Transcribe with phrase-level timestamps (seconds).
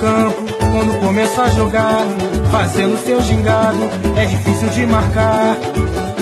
[0.00, 2.04] campo, quando começa a jogar,
[2.50, 3.84] fazendo seu gingado,
[4.16, 5.56] é difícil de marcar.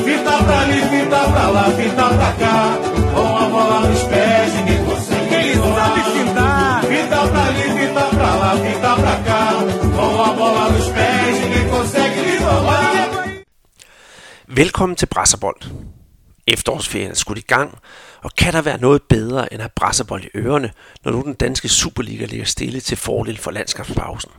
[0.05, 2.79] Fita pra ali, fita pra lá, fita pra cá,
[3.15, 5.35] com a bola nos pés, ninguém consegue.
[5.35, 6.83] Ele sabe fintar.
[6.85, 9.53] Fita pra ali, fita pra lá, fita pra cá,
[9.97, 13.07] com a bola nos pés, ninguém consegue lhe roubar.
[14.49, 15.67] Velkommen til Brasserbold.
[16.47, 17.71] Efterårsferien er skudt i gang,
[18.23, 20.73] og kan der være noget bedre end at have brasserbold i ørerne,
[21.05, 24.31] når nu den danske Superliga ligger stille til fordel for landskabspausen?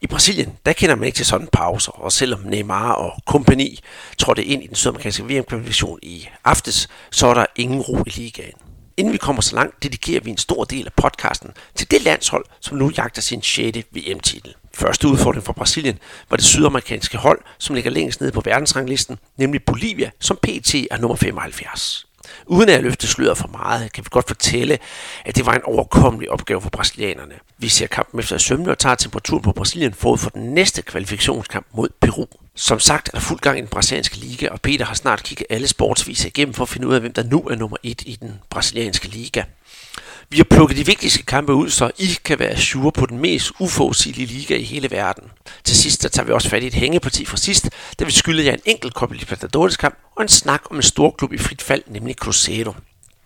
[0.00, 3.80] I Brasilien, der kender man ikke til sådan pauser, og selvom Neymar og kompagni
[4.18, 8.54] trådte ind i den sydamerikanske VM-kvalifikation i aftes, så er der ingen ro i ligaen.
[8.96, 12.44] Inden vi kommer så langt, dedikerer vi en stor del af podcasten til det landshold,
[12.60, 13.78] som nu jagter sin 6.
[13.92, 14.54] VM-titel.
[14.74, 15.98] Første udfordring for Brasilien
[16.30, 20.98] var det sydamerikanske hold, som ligger længst nede på verdensranglisten, nemlig Bolivia, som PT er
[20.98, 22.07] nummer 75.
[22.46, 24.78] Uden at løfte sløret for meget, kan vi godt fortælle,
[25.24, 27.34] at det var en overkommelig opgave for brasilianerne.
[27.58, 31.66] Vi ser kampen efter sømne og tager temperaturen på Brasilien forud for den næste kvalifikationskamp
[31.72, 32.26] mod Peru.
[32.54, 35.46] Som sagt er der fuld gang i den brasilianske liga, og Peter har snart kigget
[35.50, 38.18] alle sportsviser igennem for at finde ud af, hvem der nu er nummer et i
[38.20, 39.42] den brasilianske liga.
[40.30, 43.52] Vi har plukket de vigtigste kampe ud, så I kan være sure på den mest
[43.58, 45.24] uforudsigelige liga i hele verden.
[45.64, 48.44] Til sidst der tager vi også fat i et hængeparti fra sidst, da vi skylder
[48.44, 51.62] jer en enkelt Copa Libertadores kamp og en snak om en stor klub i frit
[51.62, 52.74] fald, nemlig Cruzeiro.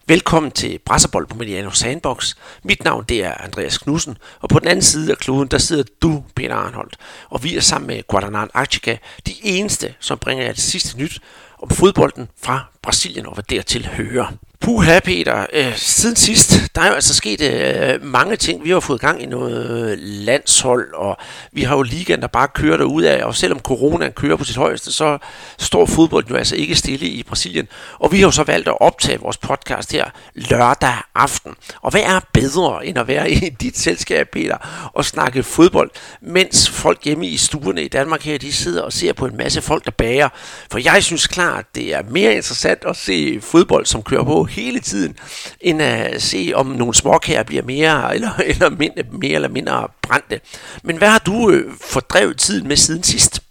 [0.06, 2.34] Velkommen til Brasserbold på Mediano Sandbox.
[2.64, 5.84] Mit navn det er Andreas Knudsen, og på den anden side af kloden, der sidder
[6.02, 6.96] du, Peter Arnholdt.
[7.30, 11.20] Og vi er sammen med Guadalajara Archica, de eneste, som bringer jer det sidste nyt
[11.62, 14.32] om fodbolden fra Brasilien og hvad dertil hører.
[14.62, 15.46] Puha, Peter.
[15.52, 18.64] Øh, siden sidst, der er jo altså sket øh, mange ting.
[18.64, 21.16] Vi har fået gang i noget landshold, og
[21.52, 23.24] vi har jo ligaen, der bare kører ud af.
[23.24, 25.18] Og selvom corona kører på sit højeste, så
[25.58, 27.68] står fodbold jo altså ikke stille i Brasilien.
[27.98, 31.54] Og vi har jo så valgt at optage vores podcast her lørdag aften.
[31.80, 36.70] Og hvad er bedre end at være i dit selskab, Peter, og snakke fodbold, mens
[36.70, 39.84] folk hjemme i stuerne i Danmark her, de sidder og ser på en masse folk,
[39.84, 40.28] der bager.
[40.70, 44.80] For jeg synes klart, det er mere interessant at se fodbold, som kører på hele
[44.80, 45.18] tiden,
[45.60, 50.40] end at se, om nogle småkager bliver mere eller, eller mindre, mere eller mindre brændte.
[50.82, 53.42] Men hvad har du øh, fordrevet tiden med siden sidst?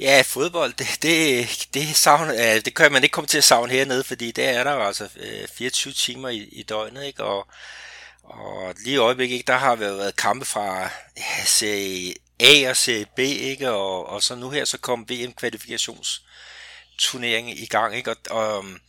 [0.00, 4.04] Ja, fodbold, det, det, det, savne, det kan man ikke komme til at savne hernede,
[4.04, 7.24] fordi der er der jo altså øh, 24 timer i, i døgnet, ikke?
[7.24, 7.46] Og,
[8.24, 10.82] og lige i øjeblikket, ikke, der har været kampe fra
[11.16, 13.70] ja, serie A og serie B, ikke?
[13.70, 16.22] Og, og så nu her, så kom VM-kvalifikations
[16.98, 18.10] turnering i gang, ikke?
[18.10, 18.80] Og, og øhm,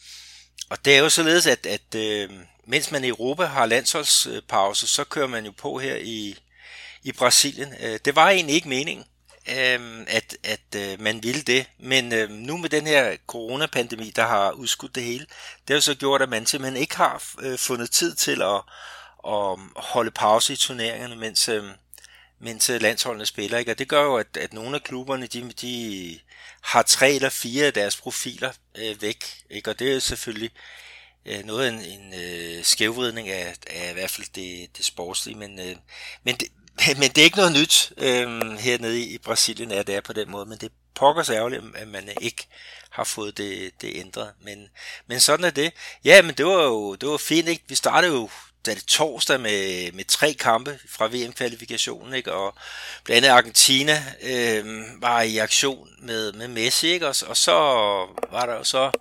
[0.69, 2.29] og det er jo således, at, at øh,
[2.65, 6.35] mens man i Europa har landsholdspause, så kører man jo på her i,
[7.03, 7.73] i Brasilien.
[7.79, 9.05] Øh, det var egentlig ikke meningen,
[9.49, 14.27] øh, at, at øh, man ville det, men øh, nu med den her coronapandemi, der
[14.27, 15.25] har udskudt det hele,
[15.67, 18.61] det har jo så gjort, at man simpelthen ikke har øh, fundet tid til at,
[19.27, 21.73] at øhm, holde pause i turneringerne, mens, øhm, øh,
[22.39, 23.57] mens landsholdene spiller.
[23.57, 23.71] Ikke?
[23.71, 26.19] Og det gør jo, at, at nogle af klubberne, de, de
[26.67, 29.25] har tre eller fire af deres profiler øh, væk.
[29.49, 29.69] Ikke?
[29.69, 30.51] Og det er selvfølgelig
[31.25, 35.37] øh, noget af en, en øh, skævvridning af, af i hvert fald det, det sportslige.
[35.37, 35.75] Men, øh,
[36.23, 36.47] men, det,
[36.99, 40.31] men det er ikke noget nyt øh, hernede i Brasilien, at det er på den
[40.31, 40.45] måde.
[40.45, 42.47] Men det pokker så ærgerligt, at man ikke
[42.89, 44.33] har fået det, det ændret.
[44.41, 44.67] Men,
[45.07, 45.73] men sådan er det.
[46.03, 47.47] Ja, men det var jo det var fint.
[47.47, 47.63] Ikke?
[47.67, 48.29] Vi startede jo
[48.65, 52.33] da det torsdag med, med tre kampe fra VM-kvalifikationen, ikke?
[52.33, 52.55] og
[53.03, 57.07] blandt andet Argentina øh, var i aktion med, med Messi, ikke?
[57.07, 57.53] Og, og så
[58.31, 58.91] var der jo så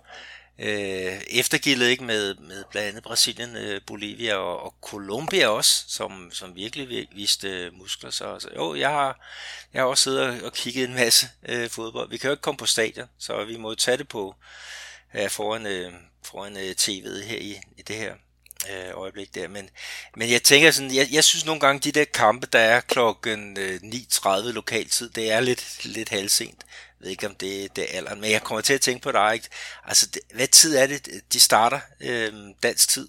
[0.59, 2.03] øh, eftergildet ikke?
[2.03, 7.49] Med, med blandt andet Brasilien, øh, Bolivia og, og Colombia også, som, som virkelig viste
[7.49, 8.09] øh, muskler.
[8.09, 9.27] Så så jo, jeg har,
[9.73, 12.09] jeg har også siddet og kigget en masse øh, fodbold.
[12.09, 14.35] Vi kan jo ikke komme på stadion, så vi må jo tage det på
[15.15, 15.93] øh, foran, øh,
[16.23, 18.13] foran øh, tv'et her i, i det her
[18.69, 19.47] øh, øjeblik der.
[19.47, 19.69] Men,
[20.15, 23.57] men jeg tænker sådan, jeg, jeg synes nogle gange, de der kampe, der er klokken
[23.59, 26.65] øh, 9.30 lokaltid, det er lidt, lidt halvsent.
[26.99, 29.11] Jeg ved ikke, om det, det er alderen, men jeg kommer til at tænke på
[29.11, 29.47] dig, ikke?
[29.85, 33.07] Altså, det, hvad tid er det, de starter øh, dansk tid?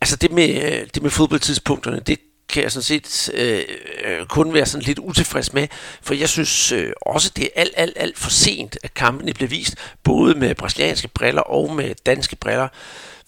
[0.00, 2.18] Altså, det med, øh, det med fodboldtidspunkterne, det
[2.48, 3.64] kan jeg sådan set øh,
[4.04, 5.68] øh, kun være sådan lidt utilfreds med,
[6.02, 9.48] for jeg synes øh, også, det er alt, alt, alt for sent, at kampene bliver
[9.48, 12.68] vist, både med brasilianske briller og med danske briller.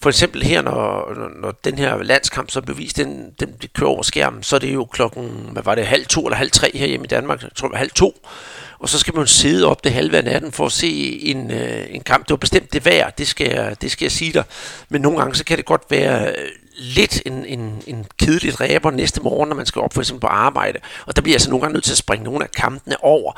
[0.04, 4.02] For eksempel her, når, når, når den her landskamp så blev den, den kører over
[4.02, 6.86] skærmen, så er det jo klokken, hvad var det, halv to eller halv tre her
[6.86, 8.26] hjemme i Danmark, jeg tror det var halv to.
[8.78, 11.86] Og så skal man sidde op det halve af natten for at se en, øh,
[11.90, 12.24] en kamp.
[12.24, 14.44] Det var bestemt det værd, det skal, jeg, det skal jeg sige dig.
[14.88, 18.90] Men nogle gange, så kan det godt være øh, lidt en, en, en kedelig ræber
[18.90, 20.78] næste morgen, når man skal op for eksempel på arbejde.
[21.06, 23.32] Og der bliver jeg altså nogle gange nødt til at springe nogle af kampene over.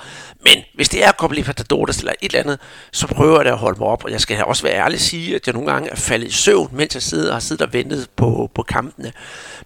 [0.44, 2.58] Men hvis det er Copa Libertadores eller et eller andet,
[2.92, 4.04] så prøver jeg at holde mig op.
[4.04, 6.32] Og jeg skal også være ærlig at sige, at jeg nogle gange er faldet i
[6.32, 9.12] søvn, mens jeg sidder og har siddet og ventet på, på kampene.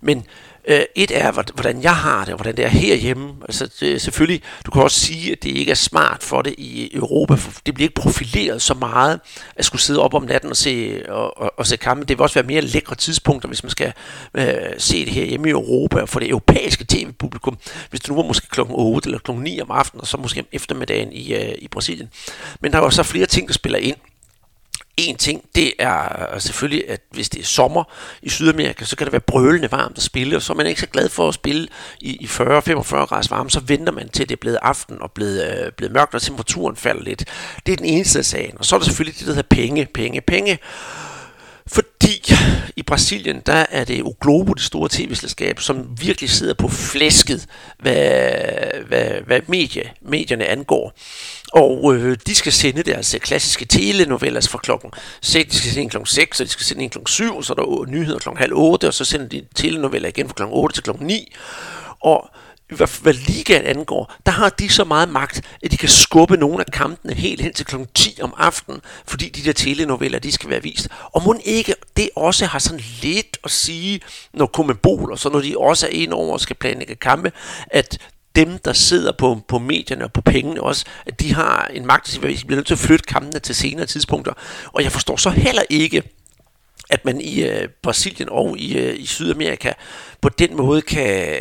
[0.01, 0.27] Men
[0.69, 3.35] Øh, et er, hvordan jeg har det, og hvordan det er herhjemme.
[3.43, 6.91] Altså, det, selvfølgelig, du kan også sige, at det ikke er smart for det i
[6.95, 9.21] Europa, for det bliver ikke profileret så meget,
[9.57, 12.05] at skulle sidde op om natten og se, og, og, og se kampe.
[12.05, 13.93] Det vil også være mere lækre tidspunkter, hvis man skal
[14.35, 17.59] øh, se det herhjemme i Europa, og for det europæiske tv-publikum,
[17.91, 20.41] hvis det nu var måske klokken 8 eller klokken 9 om aftenen, og så måske
[20.41, 22.09] om eftermiddagen i, øh, i Brasilien.
[22.61, 23.97] Men der er jo så flere ting, der spiller ind.
[24.97, 27.85] En ting, det er øh, selvfølgelig, at hvis det er sommer
[28.23, 30.81] i Sydamerika, så kan det være brølende varmt at spille, og så er man ikke
[30.81, 31.69] så glad for at spille
[32.01, 35.65] i, i 40-45 grader varme, så venter man til det er blevet aften og blevet,
[35.67, 37.25] øh, blevet mørkt, og temperaturen falder lidt.
[37.67, 38.59] Det er den eneste af sagen.
[38.59, 40.59] Og så er der selvfølgelig det, der hedder penge, penge, penge.
[41.73, 42.33] Fordi
[42.77, 47.47] i Brasilien, der er det jo Globo, det store tv-selskab, som virkelig sidder på flæsket,
[47.79, 48.33] hvad,
[48.89, 50.93] hvad, hvad medie, medierne angår.
[51.53, 54.91] Og øh, de skal sende deres øh, klassiske telenoveller fra klokken
[55.23, 57.87] 6, de skal sende klokken 6, og de skal sende klokken 7, så er der
[57.87, 61.07] nyheder klokken halv 8, og så sender de telenoveller igen fra klokken 8 til klokken
[61.07, 61.33] 9.
[62.01, 62.31] Og
[62.77, 66.65] hvad, hvad ligaen angår, der har de så meget magt, at de kan skubbe nogle
[66.67, 67.77] af kampene helt hen til kl.
[67.95, 70.89] 10 om aftenen, fordi de der telenoveller, de skal være vist.
[71.13, 74.01] Og må ikke det også har sådan lidt at sige,
[74.33, 77.33] når Komembol og så når de også er ind over og skal planlægge kampe,
[77.71, 77.99] at
[78.37, 82.09] dem, der sidder på, på medierne og på pengene også, at de har en magt,
[82.09, 84.33] at de bliver nødt til at flytte kampene til senere tidspunkter.
[84.73, 86.03] Og jeg forstår så heller ikke,
[86.91, 89.73] at man i øh, Brasilien og i, øh, i Sydamerika
[90.21, 91.39] på den måde kan,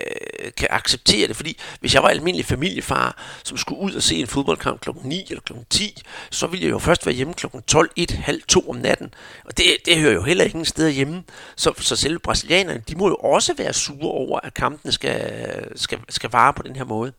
[0.57, 1.36] kan acceptere det.
[1.36, 4.90] Fordi hvis jeg var almindelig familiefar, som skulle ud og se en fodboldkamp kl.
[5.04, 5.54] 9 eller kl.
[5.69, 7.46] 10, så ville jeg jo først være hjemme kl.
[7.68, 9.13] 12, 1, halv 2 om natten.
[9.46, 11.24] Og det, det hører jo heller ingen steder hjemme.
[11.56, 15.44] Så, så selv brasilianerne, de må jo også være sure over, at kampene skal,
[15.75, 17.13] skal, skal vare på den her måde.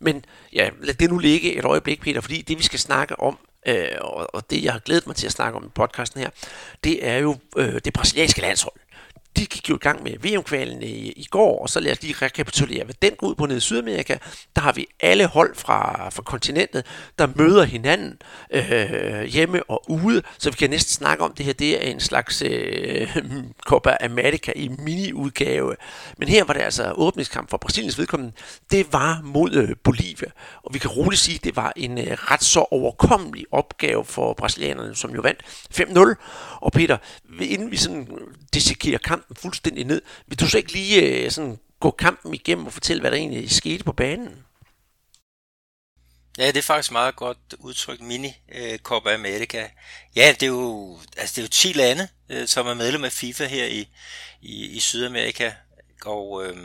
[0.00, 3.38] Men ja, lad det nu ligge et øjeblik, Peter, fordi det vi skal snakke om
[3.66, 6.30] øh, og, og det jeg har glædet mig til at snakke om i podcasten her,
[6.84, 8.81] det er jo øh, det brasilianske landshold
[9.36, 12.14] de gik jo i gang med VM-kvalen i, i går, og så lad os lige
[12.22, 14.16] rekapitulere, hvad den går ud på nede i Sydamerika.
[14.56, 16.86] Der har vi alle hold fra, fra kontinentet,
[17.18, 18.18] der møder hinanden
[18.50, 21.52] øh, hjemme og ude, så vi kan næsten snakke om det her.
[21.52, 23.16] Det er en slags øh,
[23.68, 25.76] Copa America i mini-udgave.
[26.18, 28.32] Men her var det altså åbningskamp for Brasiliens vedkommende.
[28.70, 30.28] Det var mod øh, Bolivia,
[30.62, 34.34] og vi kan roligt sige, at det var en øh, ret så overkommelig opgave for
[34.34, 35.42] brasilianerne, som jo vandt
[35.74, 36.58] 5-0.
[36.60, 36.96] Og Peter,
[37.40, 38.08] inden vi sådan
[38.54, 42.72] dissekerer kampen fuldstændig ned, vil du så ikke lige øh, sådan gå kampen igennem og
[42.72, 44.44] fortælle, hvad der egentlig skete på banen?
[46.38, 49.70] Ja, det er faktisk meget godt udtrykt mini øh, Copa America.
[50.16, 53.12] Ja, det er jo, altså det er jo 10 lande, øh, som er medlem af
[53.12, 53.88] FIFA her i,
[54.40, 55.52] i, i Sydamerika,
[56.04, 56.56] og øh,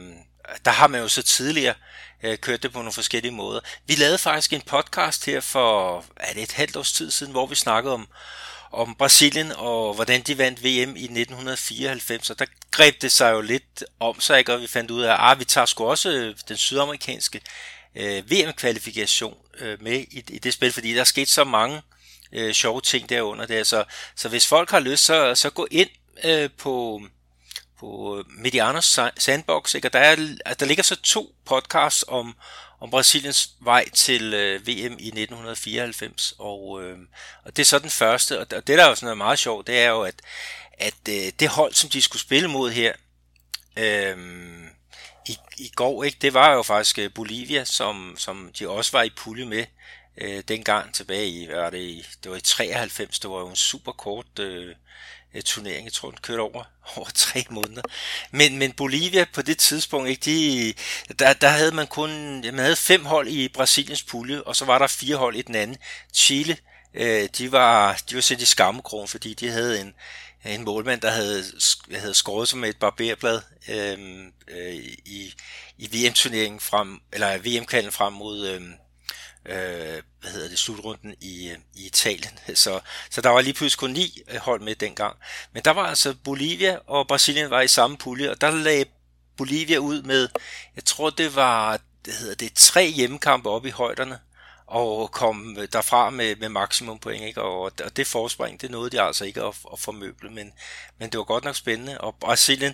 [0.65, 1.75] der har man jo så tidligere
[2.23, 3.59] øh, kørt det på nogle forskellige måder.
[3.87, 7.45] Vi lavede faktisk en podcast her for er det et halvt års tid siden, hvor
[7.45, 8.07] vi snakkede om,
[8.77, 13.41] om Brasilien og hvordan de vandt VM i 1994, og der greb det sig jo
[13.41, 14.53] lidt om sig, ikke?
[14.53, 17.41] og vi fandt ud af, at ah, vi tager sgu også øh, den sydamerikanske
[17.95, 21.81] øh, VM-kvalifikation øh, med i, i det spil, fordi der er sket så mange
[22.31, 23.83] øh, sjove ting derunder der, så,
[24.15, 25.89] så hvis folk har lyst, så, så gå ind
[26.23, 27.01] øh, på
[27.79, 29.87] på Medianos Sandbox, ikke?
[29.87, 30.15] og der, er,
[30.59, 32.35] der ligger så to podcasts om,
[32.79, 36.97] om Brasiliens vej til øh, VM i 1994, og, øh,
[37.43, 39.67] og det er så den første, og det der er jo sådan noget meget sjovt,
[39.67, 40.21] det er jo, at,
[40.73, 42.93] at øh, det hold, som de skulle spille mod her
[43.77, 44.17] øh,
[45.27, 49.03] i, i går, ikke, det var jo faktisk øh, Bolivia, som, som de også var
[49.03, 49.65] i pulje med
[50.17, 53.55] øh, dengang tilbage i, hvad var det, det var i 93, det var jo en
[53.55, 54.75] super kort øh,
[55.33, 55.85] øh, turnering.
[55.85, 56.63] Jeg tror, den kørte over,
[56.95, 57.81] over tre måneder.
[58.31, 60.73] Men, men Bolivia på det tidspunkt, ikke, de,
[61.19, 64.77] der, der havde man kun man havde fem hold i Brasiliens pulje, og så var
[64.77, 65.77] der fire hold i den anden.
[66.13, 66.57] Chile,
[66.93, 69.93] øh, de, var, de var sendt i skammekrogen, fordi de havde en,
[70.45, 71.43] en målmand, der havde,
[71.95, 73.97] havde skåret sig med et barberblad øh,
[74.47, 74.73] øh,
[75.05, 75.33] i,
[75.77, 78.61] i VM-turneringen frem, eller VM-kalden frem mod, øh,
[79.47, 82.39] øh, hvad hedder det, slutrunden i, øh, i Italien.
[82.55, 85.15] Så, så der var lige pludselig kun ni øh, hold med dengang.
[85.53, 88.85] Men der var altså Bolivia og Brasilien var i samme pulje, og der lagde
[89.37, 90.29] Bolivia ud med,
[90.75, 94.19] jeg tror det var det hedder det, tre hjemmekampe op i højderne,
[94.67, 97.41] og kom øh, derfra med, med maksimum point, ikke?
[97.41, 100.53] Og, og det forspring, det nåede de altså ikke at, at formøble, men,
[100.97, 102.73] men det var godt nok spændende, og Brasilien,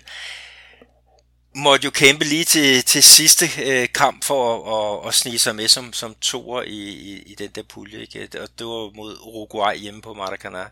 [1.54, 5.56] måtte jo kæmpe lige til, til sidste øh, kamp for at, at, at snige sig
[5.56, 8.00] med som, som toer i, i, i den der pulje.
[8.00, 8.18] Ikke?
[8.18, 10.68] Øh, og det var mod Uruguay hjemme på Maracanã.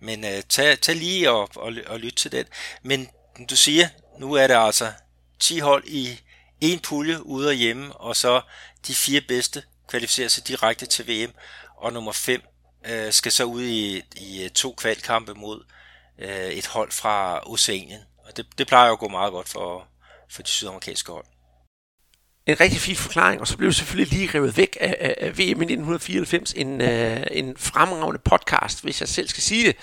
[0.00, 2.44] Men øh, tag, tag lige og, og, og lyt til den.
[2.82, 3.08] Men
[3.50, 3.88] du siger,
[4.18, 4.92] nu er det altså
[5.40, 6.20] 10 hold i
[6.60, 8.40] en pulje ude og hjemme, og så
[8.86, 11.32] de fire bedste kvalificerer sig direkte til VM,
[11.76, 12.42] og nummer 5
[12.86, 15.64] øh, skal så ud i, i øh, to kvalkampe mod
[16.18, 18.00] øh, et hold fra Oceanien.
[18.18, 19.88] Og det, det plejer jo at gå meget godt for,
[20.34, 21.24] for de sydamerikanske hold.
[22.46, 25.38] En rigtig fin forklaring, og så blev det selvfølgelig lige revet væk af, af, af
[25.38, 29.76] VM i 1994, en, uh, en fremragende podcast, hvis jeg selv skal sige det,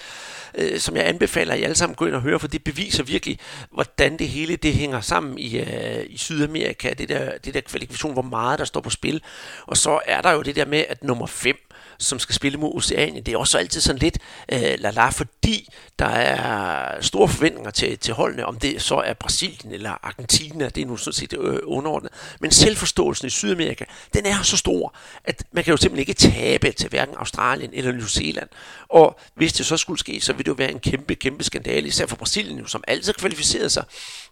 [0.73, 3.03] uh, som jeg anbefaler, at I alle sammen går ind og høre, for det beviser
[3.03, 3.39] virkelig,
[3.71, 8.13] hvordan det hele det hænger sammen i, uh, i Sydamerika, det der, det der kvalifikation,
[8.13, 9.23] hvor meget der står på spil.
[9.67, 11.55] Og så er der jo det der med, at nummer 5,
[12.01, 13.23] som skal spille mod Oceanien.
[13.25, 14.17] Det er også altid sådan lidt
[14.51, 19.73] øh, la-la, fordi der er store forventninger til, til holdene, om det så er Brasilien
[19.73, 22.11] eller Argentina, det er nu sådan set øh, underordnet.
[22.39, 26.71] Men selvforståelsen i Sydamerika, den er så stor, at man kan jo simpelthen ikke tabe
[26.71, 28.49] til hverken Australien eller New Zealand.
[28.89, 31.87] Og hvis det så skulle ske, så ville det jo være en kæmpe, kæmpe skandale,
[31.87, 33.83] især for Brasilien, jo, som altid kvalificerede sig.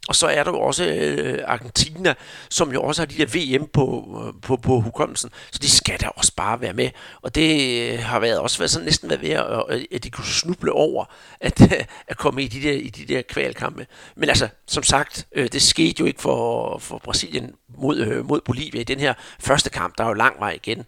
[0.07, 2.13] Og så er der jo også øh, Argentina,
[2.49, 5.99] som jo også har de der VM på, øh, på, på hukommelsen, så de skal
[5.99, 6.89] da også bare være med.
[7.21, 10.25] Og det øh, har været også været sådan næsten været ved, at, at de kunne
[10.25, 11.05] snuble over
[11.39, 11.61] at,
[12.07, 13.87] at komme i de der, i de der kvalkampe.
[14.15, 18.41] Men altså, som sagt, øh, det skete jo ikke for, for Brasilien mod, øh, mod
[18.41, 19.97] Bolivia i den her første kamp.
[19.97, 20.85] Der er jo lang vej igen.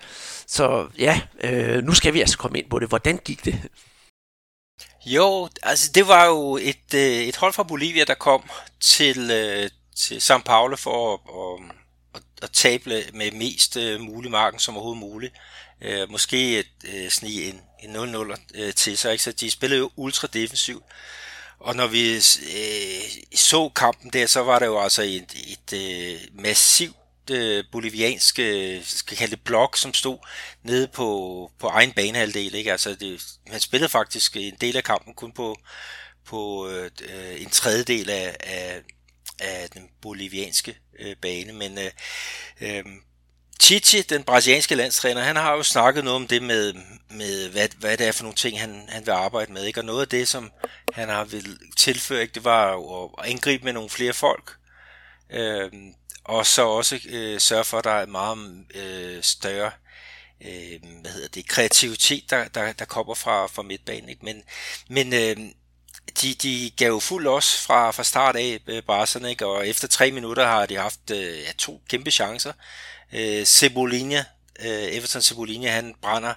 [0.47, 2.89] Så ja, øh, nu skal vi altså komme ind på det.
[2.89, 3.69] Hvordan gik det?
[5.05, 8.49] Jo, altså det var jo et, øh, et hold fra Bolivia, der kom
[8.79, 9.27] til,
[9.97, 11.75] til São Paulo for at, at,
[12.15, 15.33] at, at table med mest mulig marken som overhovedet muligt.
[15.81, 19.23] Øh, måske et, øh, snige en, en 0-0 øh, til sig, ikke?
[19.23, 20.83] så de spillede jo ultra defensivt.
[21.59, 22.21] Og når vi øh,
[23.35, 26.95] så kampen der, så var der jo altså et, et, et øh, massivt
[27.31, 30.17] øh, boliviansk, øh, skal kalde det blok, som stod
[30.63, 32.55] nede på, på egen banehalvdel.
[32.55, 32.71] Ikke?
[32.71, 35.59] Altså det, han spillede faktisk en del af kampen kun på,
[36.25, 36.91] på øh,
[37.37, 38.81] en tredjedel af, af,
[39.39, 41.53] af den bolivianske øh, bane.
[41.53, 41.91] Men øh,
[42.61, 42.83] øh,
[43.61, 46.73] Titi, den brasilianske landstræner, han har jo snakket noget om det med,
[47.09, 49.63] med hvad, hvad det er for nogle ting, han, han vil arbejde med.
[49.63, 49.79] Ikke?
[49.79, 50.51] Og noget af det, som
[50.93, 52.33] han har vil tilføre, ikke?
[52.33, 54.51] det var jo at angribe med nogle flere folk.
[55.29, 55.71] Øh,
[56.23, 59.71] og så også øh, sørge for, at der er meget øh, større
[60.45, 64.09] øh, hvad hedder det, kreativitet, der, der, der kommer fra, fra midtbanen.
[64.09, 64.25] Ikke?
[64.25, 64.43] Men,
[64.89, 65.37] men øh,
[66.21, 69.45] de, de gav jo fuld os fra, fra start af, øh, Barserne, ikke?
[69.45, 72.53] og efter tre minutter har de haft øh, ja, to kæmpe chancer.
[73.13, 74.23] Øh, Cebolinha,
[74.59, 76.33] øh, Everton Cebolinha, han brænder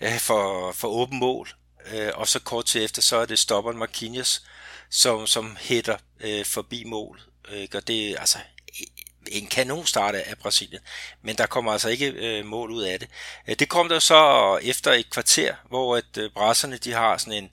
[0.00, 1.48] øh, for, for åben mål,
[1.92, 4.42] øh, og så kort til efter, så er det stopperen Marquinhos,
[4.90, 7.20] som, som hætter øh, forbi mål.
[7.48, 8.38] Øh, og det altså
[8.72, 10.82] e-, en kanonstart af Brasilien,
[11.22, 13.08] men der kommer altså ikke øh, mål ud af det.
[13.48, 17.44] Øh, det kom der så efter et kvarter, hvor at øh, brasserne de har sådan
[17.44, 17.50] en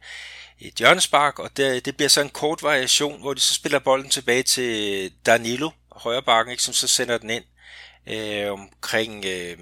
[0.59, 4.09] et hjørnespark, og det, det bliver så en kort variation, hvor de så spiller bolden
[4.09, 7.43] tilbage til Danilo, højre bakken, ikke, som så sender den ind
[8.07, 9.57] øh, omkring øh,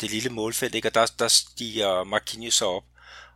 [0.00, 0.88] det lille målfelt, ikke?
[0.88, 2.84] og der, der stiger Marquinhos så op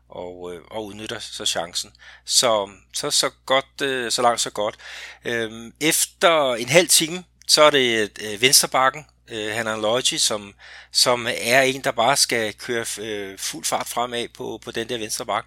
[0.09, 1.93] og, øh, og udnytter så chancen.
[2.25, 4.77] Så, så, så, godt, øh, så langt så godt.
[5.25, 10.55] Øh, efter en halv time, så er det øh, vensterbakken, øh, Hanan Logi, som,
[10.93, 14.99] som er en, der bare skal køre øh, fuld fart fremad på, på den der
[14.99, 15.47] venstre bak.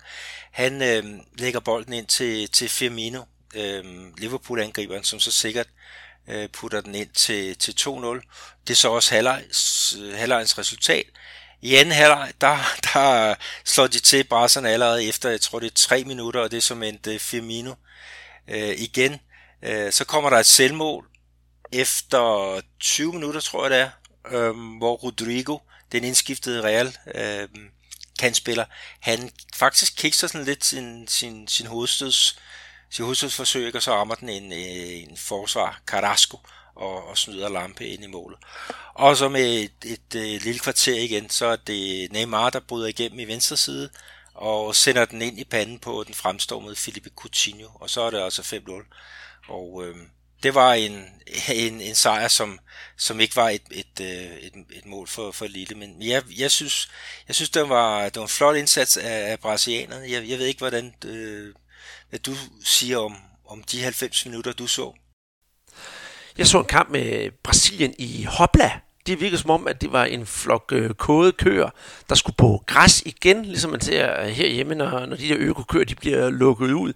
[0.52, 1.04] Han øh,
[1.38, 3.22] lægger bolden ind til, til Firmino,
[3.56, 3.84] øh,
[4.18, 7.88] Liverpool-angriberen, som så sikkert øh, Øh, putter den ind til, til 2-0.
[8.68, 11.06] Det er så også halvlejs, øh, halvlejens resultat.
[11.62, 12.58] I anden halvleg, der,
[12.94, 16.58] der slår de til brasserne allerede efter, jeg tror det er tre minutter, og det
[16.58, 17.74] er som en øh, Firmino
[18.48, 19.20] øh, igen.
[19.64, 21.08] Øh, så kommer der et selvmål
[21.72, 23.90] efter 20 minutter, tror jeg det er,
[24.32, 25.58] øh, hvor Rodrigo,
[25.92, 27.50] den indskiftede Real øh,
[28.20, 28.66] kandspiller,
[29.00, 32.40] han faktisk kikser sådan lidt sin, sin, sin hovedstøds
[32.94, 36.40] sin hovedstødsforsøg, og så rammer den en, øh, en forsvar, Carrasco,
[36.76, 38.40] og, og snyder Lampe ind i målet.
[38.94, 42.88] Og så med et, et, et, lille kvarter igen, så er det Neymar, der bryder
[42.88, 43.90] igennem i venstre side,
[44.34, 48.24] og sender den ind i panden på den fremstormede Felipe Coutinho, og så er det
[48.24, 49.50] altså 5-0.
[49.50, 49.96] Og øh,
[50.44, 51.06] det var en,
[51.54, 52.60] en, en sejr, som,
[52.98, 56.52] som ikke var et, et, øh, et, et mål for, for Lille, men jeg, jeg
[56.52, 56.90] synes,
[57.28, 60.12] jeg synes det, var, det var en flot indsats af, af brasilianerne.
[60.12, 61.54] Jeg, jeg ved ikke, hvordan øh,
[62.14, 63.16] hvad du siger om,
[63.46, 64.94] om de 90 minutter, du så.
[66.38, 70.06] Jeg så en kamp med Brasilien i Hopla, det virkede som om, at det var
[70.06, 70.90] en flok øh,
[71.38, 71.70] køer,
[72.10, 75.96] der skulle på græs igen, ligesom man ser herhjemme, når, når de der økokøer de
[75.96, 76.94] bliver lukket ud.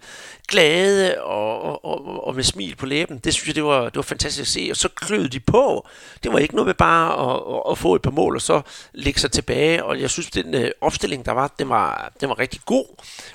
[0.48, 3.18] Glade og, og, og, med smil på læben.
[3.18, 4.68] Det synes jeg, det var, det var fantastisk at se.
[4.70, 5.88] Og så kløede de på.
[6.22, 8.60] Det var ikke noget med bare at, at, at få et par mål, og så
[8.92, 9.84] lægge sig tilbage.
[9.84, 12.86] Og jeg synes, den øh, opstilling, der var, den var, den var rigtig god.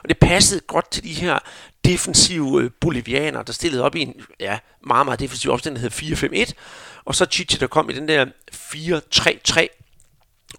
[0.04, 1.40] Og det passede godt til de her
[1.86, 6.52] defensive øh, bolivianer, der stillede op i en ja, meget, meget defensiv opstilling, der hed
[6.52, 6.54] 4-5-1
[7.06, 9.68] og så Chichi, der kom i den der 4-3-3,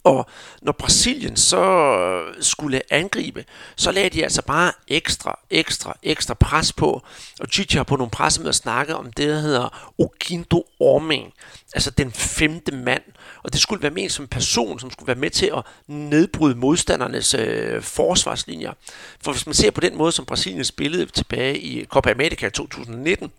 [0.04, 0.26] Og
[0.62, 3.44] når Brasilien så skulle angribe,
[3.76, 7.02] så lagde de altså bare ekstra, ekstra, ekstra pres på.
[7.40, 11.32] Og Chichi har på nogle pressemøder snakket om det, der hedder Okindo Orming,
[11.74, 13.02] altså den femte mand.
[13.44, 16.54] Og det skulle være ment som en person, som skulle være med til at nedbryde
[16.54, 18.72] modstandernes øh, forsvarslinjer.
[19.20, 23.32] For hvis man ser på den måde, som Brasilien spillede tilbage i Copa America 2019,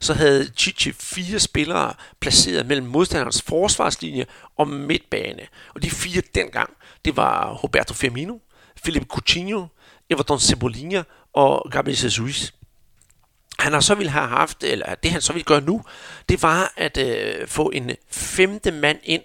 [0.00, 5.42] så havde Chichi fire spillere placeret mellem modstanderens forsvarslinje og midtbane.
[5.74, 6.70] Og de fire dengang,
[7.04, 8.38] det var Roberto Firmino,
[8.82, 9.66] Philippe Coutinho,
[10.10, 12.52] Everton Cebolinha og Gabriel Jesus.
[13.60, 15.82] Han har så ville have haft, eller det han så ville gøre nu,
[16.28, 19.22] det var at øh, få en femte mand ind,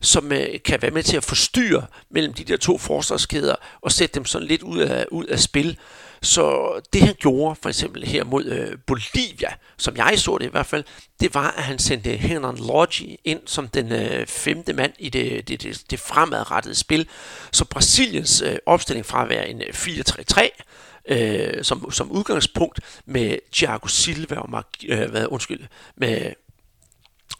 [0.00, 4.14] som øh, kan være med til at forstyrre mellem de der to forsvarskæder og sætte
[4.14, 5.78] dem sådan lidt ud af, ud af spil.
[6.22, 10.50] Så det han gjorde for eksempel her mod øh, Bolivia, som jeg så det i
[10.50, 10.84] hvert fald,
[11.20, 15.48] det var, at han sendte Henry Lodge ind som den øh, femte mand i det,
[15.48, 17.08] det, det, det fremadrettede spil.
[17.52, 20.48] Så Brasiliens øh, opstilling fra at være en øh, 4-3-3,
[21.08, 25.60] øh, som, som udgangspunkt med Thiago Silva og Mark, øh, hvad, undskyld,
[25.96, 26.32] med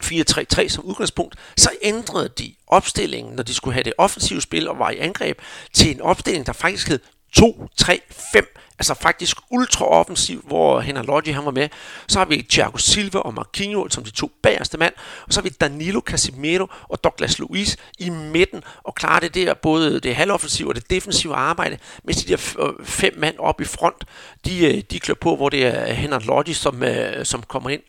[0.03, 4.79] 4-3-3 som udgangspunkt, så ændrede de opstillingen, når de skulle have det offensive spil og
[4.79, 5.39] var i angreb,
[5.73, 6.99] til en opstilling, der faktisk hed
[7.37, 11.69] 2-3-5 altså faktisk ultra offensiv, hvor Henry Lodge han var med.
[12.07, 14.93] Så har vi Thiago Silva og Marquinhos som de to bagerste mand,
[15.27, 19.53] og så har vi Danilo Casimiro og Douglas Luiz i midten, og klarer det der
[19.53, 23.65] både det halvoffensive og det defensive arbejde, mens de der øh, fem mand op i
[23.65, 24.05] front,
[24.45, 27.81] de, øh, de klør på, hvor det er Henry Lodge, som, øh, som kommer ind.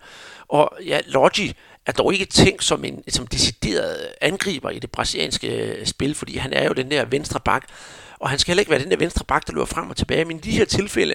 [0.49, 1.55] Og ja, Lodge,
[1.87, 6.53] er dog ikke tænkt som en som decideret angriber i det brasilianske spil, fordi han
[6.53, 7.67] er jo den der venstre bak,
[8.21, 10.25] og han skal heller ikke være den der venstre bak, der løber frem og tilbage.
[10.25, 11.15] Men i de her tilfælde,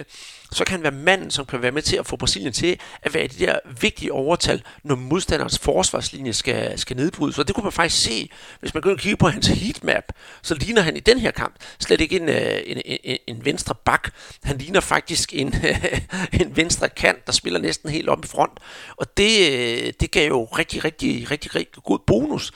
[0.52, 3.14] så kan han være manden, som kan være med til at få Brasilien til at
[3.14, 7.40] være det der vigtige overtal, når modstanderens forsvarslinje skal, skal nedbrydes.
[7.40, 10.04] Og det kunne man faktisk se, hvis man går og kigger på hans heatmap,
[10.42, 13.76] så ligner han i den her kamp slet ikke en, øh, en, en, en venstre
[13.86, 14.12] bak.
[14.44, 15.56] Han ligner faktisk en,
[16.42, 18.60] en venstre kant, der spiller næsten helt op i front.
[18.96, 22.52] Og det, øh, det gav jo rigtig, rigtig, rigtig, rigtig god bonus.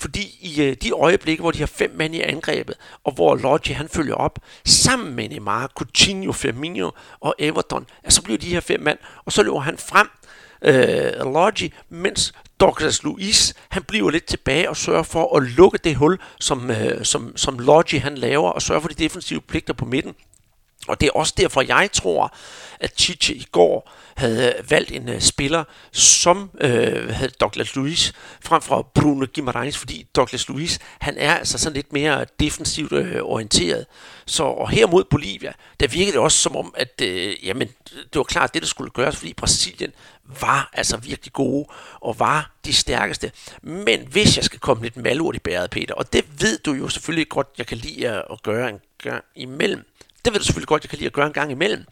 [0.00, 3.74] Fordi i øh, de øjeblikke, hvor de har fem mænd i angrebet, og hvor Lodge
[3.74, 8.60] han følger op, sammen med Neymar, Coutinho, Firmino og Everton, ja, så bliver de her
[8.60, 10.08] fem mand, og så løber han frem,
[10.62, 15.96] øh, Lodge, mens Douglas Luiz, han bliver lidt tilbage og sørger for at lukke det
[15.96, 19.84] hul, som, øh, som, som Lodge han laver, og sørger for de defensive pligter på
[19.84, 20.14] midten.
[20.88, 22.34] Og det er også derfor, jeg tror,
[22.80, 28.12] at Chiche i går havde valgt en uh, spiller som øh, uh, havde Douglas Luiz
[28.44, 33.16] frem for Bruno Guimaraes, fordi Douglas Luiz, han er altså sådan lidt mere defensivt uh,
[33.22, 33.86] orienteret.
[34.26, 38.14] Så og her mod Bolivia, der virkede det også som om, at uh, jamen, det
[38.14, 39.92] var klart det, der skulle gøres, fordi Brasilien
[40.40, 41.66] var altså virkelig gode
[42.00, 43.32] og var de stærkeste.
[43.62, 46.88] Men hvis jeg skal komme lidt malurt i bæret, Peter, og det ved du jo
[46.88, 49.89] selvfølgelig godt, jeg kan lide at gøre en gang imellem,
[50.24, 51.84] det ved du selvfølgelig godt, jeg kan lide at gøre en gang imellem,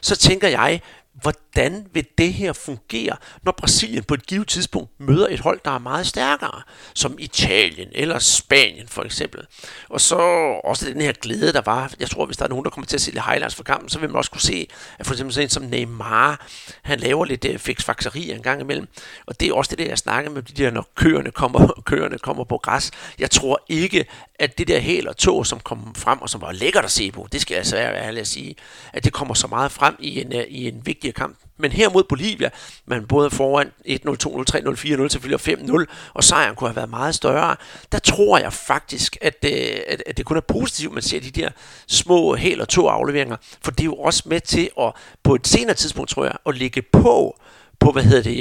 [0.00, 0.80] så tænker jeg,
[1.20, 5.70] hvordan vil det her fungere, når Brasilien på et givet tidspunkt møder et hold, der
[5.70, 6.62] er meget stærkere,
[6.94, 9.46] som Italien eller Spanien for eksempel.
[9.88, 10.16] Og så
[10.64, 11.92] også den her glæde, der var.
[12.00, 13.88] Jeg tror, hvis der er nogen, der kommer til at se lidt highlights fra kampen,
[13.88, 14.66] så vil man også kunne se,
[14.98, 16.46] at for eksempel sådan en som Neymar,
[16.82, 18.88] han laver lidt øh, uh, fiksfakseri en gang imellem.
[19.26, 22.18] Og det er også det der, jeg snakker med de der, når køerne kommer, køerne
[22.18, 22.90] kommer på græs.
[23.18, 24.06] Jeg tror ikke,
[24.38, 27.10] at det der hæl og tog, som kom frem, og som var lækkert at se
[27.10, 28.54] på, det skal jeg altså være ærlig at sige,
[28.92, 31.38] at det kommer så meget frem i en, øh, i en vigtig kamp.
[31.58, 32.50] Men her mod Bolivia,
[32.86, 37.14] man både foran 1-0, 2-0, 3-0, 4-0, selvfølgelig 5-0, og sejren kunne have været meget
[37.14, 37.56] større.
[37.92, 39.50] Der tror jeg faktisk, at, det,
[39.88, 41.50] at, at det kun er positivt, man ser de der
[41.86, 44.92] små hæl og to afleveringer, for det er jo også med til at,
[45.22, 47.40] på et senere tidspunkt, tror jeg, at ligge på
[47.84, 48.38] på, hvad hedder det,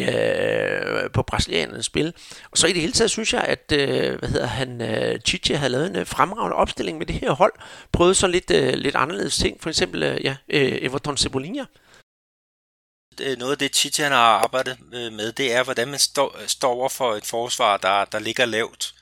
[1.04, 2.14] øh, på brasilianernes spil.
[2.52, 5.58] Og så i det hele taget synes jeg, at, øh, hvad hedder han, øh, Chiche
[5.58, 7.54] havde lavet en øh, fremragende opstilling med det her hold.
[7.92, 11.64] Prøvede så lidt, øh, lidt anderledes ting, for eksempel, øh, ja, øh, Everton Cebolinha.
[13.22, 16.36] Øh, noget af det, Chichi han har arbejdet øh, med, det er, hvordan man står,
[16.42, 18.94] øh, står over for et forsvar, der, der ligger lavt.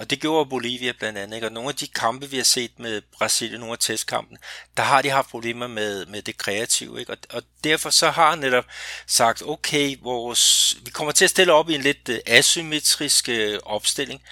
[0.00, 1.36] Og det gjorde Bolivia blandt andet.
[1.36, 1.46] Ikke?
[1.46, 4.38] Og nogle af de kampe, vi har set med Brasilien, nogle af testkampen,
[4.76, 7.00] der har de haft problemer med, med det kreative.
[7.00, 7.12] Ikke?
[7.12, 8.64] Og, og derfor så har han netop
[9.06, 13.58] sagt, okay, vores, vi kommer til at stille op i en lidt øh, asymmetrisk øh,
[13.62, 14.22] opstilling,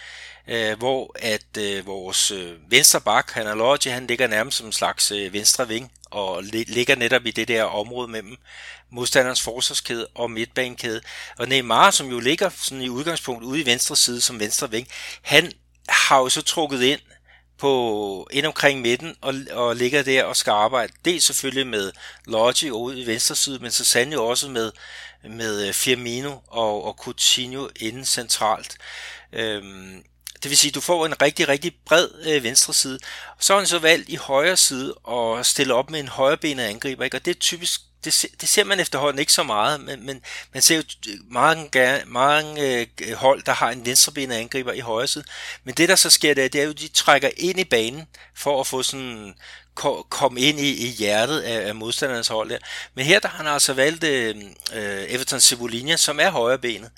[0.48, 4.72] øh, hvor at øh, vores øh, venstre bak, han er han ligger nærmest som en
[4.72, 8.36] slags øh, venstre ving, og ligger netop i det der område mellem
[8.90, 11.00] modstanderens forsvarskæde og midtbanekæde.
[11.38, 14.88] Og Neymar, som jo ligger sådan i udgangspunkt ude i venstre side som venstre ving,
[15.22, 15.52] han
[15.88, 17.00] har jo så trukket ind
[17.58, 20.92] på ind omkring midten og, og ligger der og skal arbejde.
[21.04, 21.92] Det selvfølgelig med
[22.26, 24.72] Lodge ude i venstre side, men så sandelig også med,
[25.30, 28.76] med øh, Firmino og, og Coutinho inden centralt.
[29.32, 30.02] Øhm,
[30.42, 32.98] Det vil sige, at du får en rigtig, rigtig bred øh, venstre side.
[33.40, 37.04] Så har han så valgt i højre side at stille op med en højrebenet angriber,
[37.04, 37.16] ikke?
[37.16, 40.62] og det er typisk det, det ser man efterhånden ikke så meget, men, men man
[40.62, 40.82] ser jo
[41.30, 45.24] mange, mange øh, hold, der har en venstrebenet angriber i højre side.
[45.64, 48.06] Men det, der så sker der, det er jo, at de trækker ind i banen
[48.34, 49.34] for at få sådan
[50.08, 52.58] komme ind i, i hjertet af, af modstandernes hold der.
[52.94, 54.36] Men her der har han altså valgt øh,
[54.72, 56.90] øh Everton Cebolinha, som er højrebenet.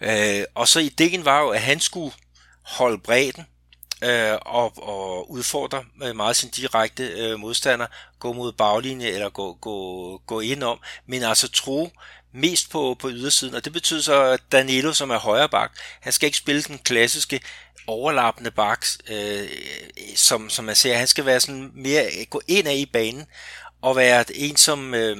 [0.00, 2.14] Øh, og så ideen var jo, at han skulle
[2.62, 3.46] holde bredden,
[4.04, 5.84] øh, og, og udfordre
[6.14, 7.86] meget sin direkte øh, modstander,
[8.18, 11.90] gå mod baglinje eller gå, gå, gå indom, men altså tro
[12.32, 16.12] mest på, på ydersiden, og det betyder så, at Danilo, som er højre bak, han
[16.12, 17.40] skal ikke spille den klassiske
[17.86, 19.48] overlappende bak, øh,
[20.16, 23.26] som, som man ser, han skal være sådan mere, gå ind af i banen,
[23.82, 25.16] og være en, som, øh,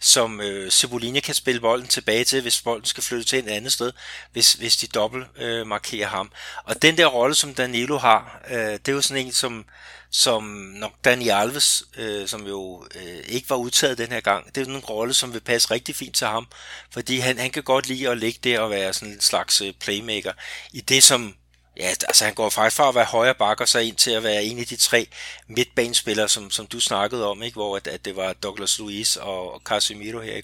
[0.00, 3.72] som øh, Cebolinha kan spille bolden tilbage til, hvis bolden skal flytte til et andet
[3.72, 3.92] sted,
[4.32, 6.32] hvis, hvis de dobbelt øh, markerer ham.
[6.64, 9.64] Og den der rolle, som Danilo har, øh, det er jo sådan en, som,
[10.10, 10.44] som
[10.74, 14.70] nok Dani Alves, øh, som jo øh, ikke var udtaget den her gang, det er
[14.70, 16.46] jo en rolle, som vil passe rigtig fint til ham,
[16.90, 19.72] fordi han, han kan godt lide at ligge der og være sådan en slags øh,
[19.80, 20.32] playmaker
[20.72, 21.34] i det, som
[21.76, 24.44] Ja, altså han går faktisk fra at være højre bakker så ind til at være
[24.44, 25.06] en af de tre
[25.46, 27.54] midtbanespillere, som, som du snakkede om, ikke?
[27.54, 30.42] hvor at, at det var Douglas Luiz og, Casemiro her i,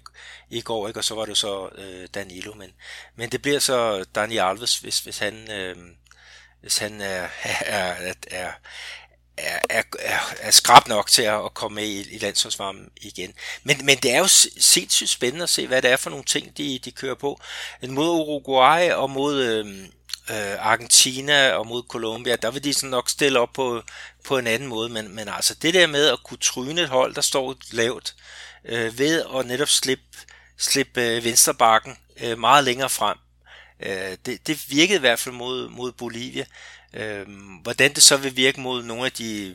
[0.51, 1.01] i går, ikke?
[1.01, 2.55] og så var det så øh, Danilo.
[2.55, 2.71] Men,
[3.16, 5.77] men det bliver så Dani Alves, hvis, hvis han, øh,
[6.61, 7.29] hvis han er,
[7.61, 8.53] er, er, er,
[9.40, 13.33] er, er, er, er skrab nok til at, komme med i, i landsholdsvarmen igen.
[13.62, 16.57] Men, men det er jo sindssygt spændende at se, hvad det er for nogle ting,
[16.59, 17.40] de, de kører på.
[17.88, 19.42] Mod Uruguay og mod...
[19.42, 19.92] Øhm,
[20.31, 23.83] øh, Argentina og mod Colombia, der vil de sådan nok stille op på,
[24.24, 27.14] på en anden måde, men, men altså det der med at kunne tryne et hold,
[27.14, 28.14] der står lavt,
[28.64, 30.05] øh, ved at netop slippe,
[30.59, 33.18] slippe øh, venstrebakken øh, meget længere frem,
[33.83, 36.44] øh, det, det virkede i hvert fald mod, mod Bolivia.
[36.94, 37.26] Øh,
[37.62, 39.55] hvordan det så vil virke mod nogle af de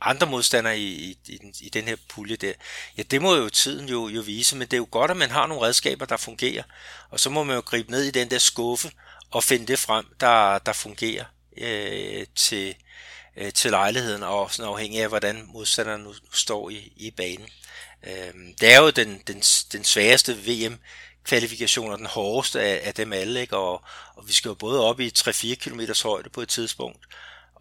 [0.00, 2.52] andre modstandere i, i, i, i den her pulje der,
[2.98, 5.30] ja, det må jo tiden jo, jo vise, men det er jo godt, at man
[5.30, 6.62] har nogle redskaber, der fungerer,
[7.10, 8.90] og så må man jo gribe ned i den der skuffe,
[9.30, 11.24] og finde det frem, der, der fungerer
[11.56, 12.74] øh, til,
[13.36, 17.48] øh, til lejligheden, og sådan afhængig af, hvordan modstanderen nu, nu står i, i banen.
[18.06, 19.40] Øh, det er jo den, den,
[19.72, 20.78] den sværeste VM
[21.24, 23.56] kvalifikationer, den hårdeste af, af dem alle, ikke?
[23.56, 27.06] Og, og vi skal jo både op i 3-4 km højde på et tidspunkt,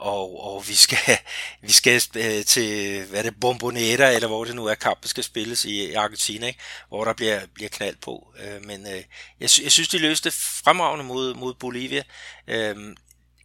[0.02, 1.17] og, og vi skal,
[1.67, 5.24] vi skal øh, til, hvad er det, Bombonera, eller hvor det nu er, kampen skal
[5.24, 6.60] spilles i, i Argentina, ikke?
[6.89, 8.34] hvor der bliver, bliver knald på.
[8.43, 9.04] Øh, men øh,
[9.39, 12.04] jeg, jeg synes, de løste fremragende mod, mod Bolivia.
[12.47, 12.76] Øh,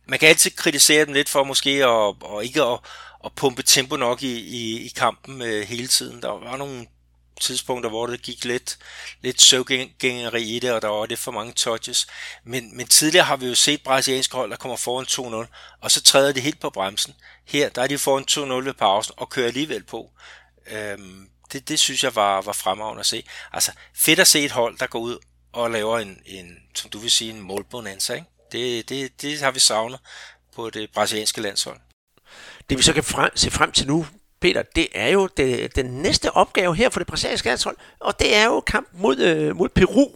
[0.09, 2.79] man kan altid kritisere dem lidt for måske at, og ikke at,
[3.25, 6.23] at pumpe tempo nok i, i, i kampen øh, hele tiden.
[6.23, 6.87] Der var nogle
[7.41, 8.79] tidspunkter, hvor det gik lidt,
[9.21, 12.07] lidt søvgængeri i det, og der var lidt for mange touches.
[12.45, 16.03] Men, men tidligere har vi jo set brasilianske hold, der kommer foran 2-0, og så
[16.03, 17.15] træder de helt på bremsen.
[17.45, 18.25] Her, der er de foran
[18.63, 20.11] 2-0 ved pausen, og kører alligevel på.
[20.71, 23.25] Øhm, det, det synes jeg var, var fremragende at se.
[23.53, 25.19] Altså, fedt at se et hold, der går ud
[25.53, 28.27] og laver en, en som du vil sige, en målbonanza, ikke?
[28.53, 30.01] Det, det, det har vi savnet
[30.55, 31.81] på det brasilianske landshold.
[32.71, 34.07] Det vi så kan frem, se frem til nu,
[34.41, 38.37] Peter, det er jo det, den næste opgave her for det brasilianske landshold, og det
[38.37, 40.09] er jo kamp mod, øh, mod Peru.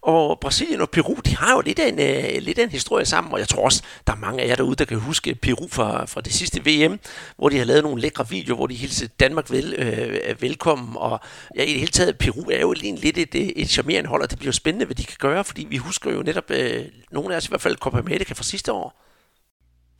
[0.00, 3.04] Og Brasilien og Peru, de har jo lidt af, en, øh, lidt af en historie
[3.04, 5.68] sammen, og jeg tror også, der er mange af jer derude, der kan huske Peru
[5.68, 6.98] fra, fra det sidste VM,
[7.36, 11.20] hvor de har lavet nogle lækre videoer, hvor de hilsede Danmark vel, øh, velkommen, og
[11.56, 14.30] ja, i det hele taget, Peru er jo lidt et, et, et charmerende hold, og
[14.30, 17.36] det bliver spændende, hvad de kan gøre, fordi vi husker jo netop, øh, nogle af
[17.36, 19.07] os i hvert fald, Copa America fra sidste år,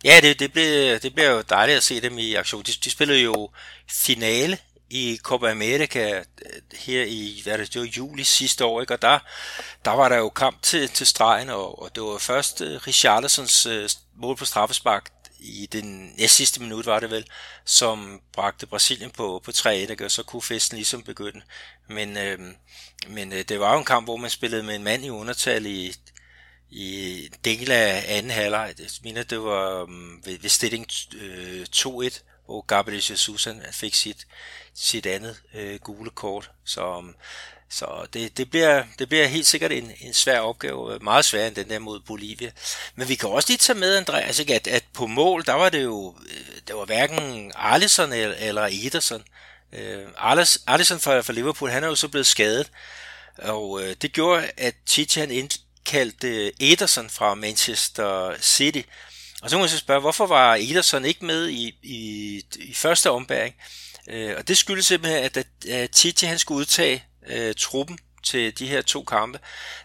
[0.04, 2.62] Ja, det, det, blev, det bliver jo dejligt at se dem i aktion.
[2.62, 3.50] De, de spillede jo
[3.90, 4.58] finale
[4.90, 6.22] i Copa America øh,
[6.78, 8.94] her i hvad det, det var juli sidste år, ikke?
[8.94, 9.18] og der,
[9.84, 13.66] der var der jo kamp til, til stregen, og, og det var først øh, Richarlisons
[13.66, 17.24] øh, mål på straffespark i den næst sidste minut var det vel,
[17.64, 21.40] som bragte Brasilien på, på 3-1, og så kunne festen ligesom begynde.
[21.88, 22.38] Men, øh,
[23.08, 25.66] men øh, det var jo en kamp, hvor man spillede med en mand i undertal
[25.66, 25.94] i
[26.70, 28.74] i del af anden halvleg.
[28.78, 33.94] Jeg mener, det var um, ved, ved stilling øh, 2-1, hvor Gabriel Jesus han fik
[33.94, 34.26] sit,
[34.74, 36.50] sit andet øh, gule kort.
[36.64, 37.14] Så, um,
[37.70, 41.48] så det, det, bliver, det bliver helt sikkert en, en svær opgave, øh, meget sværere
[41.48, 42.50] end den der mod Bolivia.
[42.94, 45.52] Men vi kan også lige tage med, Andreas, altså ikke, at, at på mål, der
[45.52, 49.24] var det jo, øh, det var hverken Alisson eller, eller Ederson.
[49.72, 50.06] Øh,
[50.66, 52.70] Alisson fra, fra Liverpool, han er jo så blevet skadet,
[53.38, 55.50] og øh, det gjorde, at Tite han ind,
[55.84, 58.82] kaldt øh, Ederson fra Manchester City.
[59.42, 63.10] Og så må jeg så spørge, hvorfor var Ederson ikke med i, i, i første
[63.10, 63.54] ombæring?
[64.08, 68.66] Øh, og det skyldes simpelthen, at, at Titi han skulle udtage øh, truppen til de
[68.66, 69.38] her to kampe,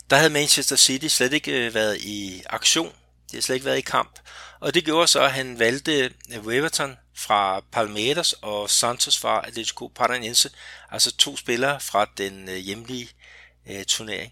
[0.09, 2.93] der havde Manchester City slet ikke øh, været i aktion.
[3.31, 4.19] De har slet ikke været i kamp.
[4.59, 9.87] Og det gjorde så, at han valgte øh, Weverton fra Palmeiras og Santos fra Atletico
[9.95, 10.49] Paranaense,
[10.91, 13.09] altså to spillere fra den øh, hjemlige
[13.69, 14.31] øh, turnering.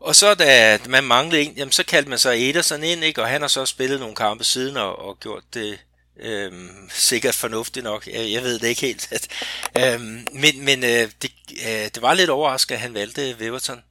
[0.00, 3.22] Og så da man manglede en, jamen, så kaldte man så Ederson ind, ikke?
[3.22, 5.78] og han har så spillet nogle kampe siden og, og gjort det
[6.20, 8.06] øhm, sikkert fornuftigt nok.
[8.06, 9.30] Jeg, jeg ved det ikke helt.
[9.78, 11.32] øhm, men men øh, det,
[11.66, 13.82] øh, det var lidt overraskende, at han valgte Weverton.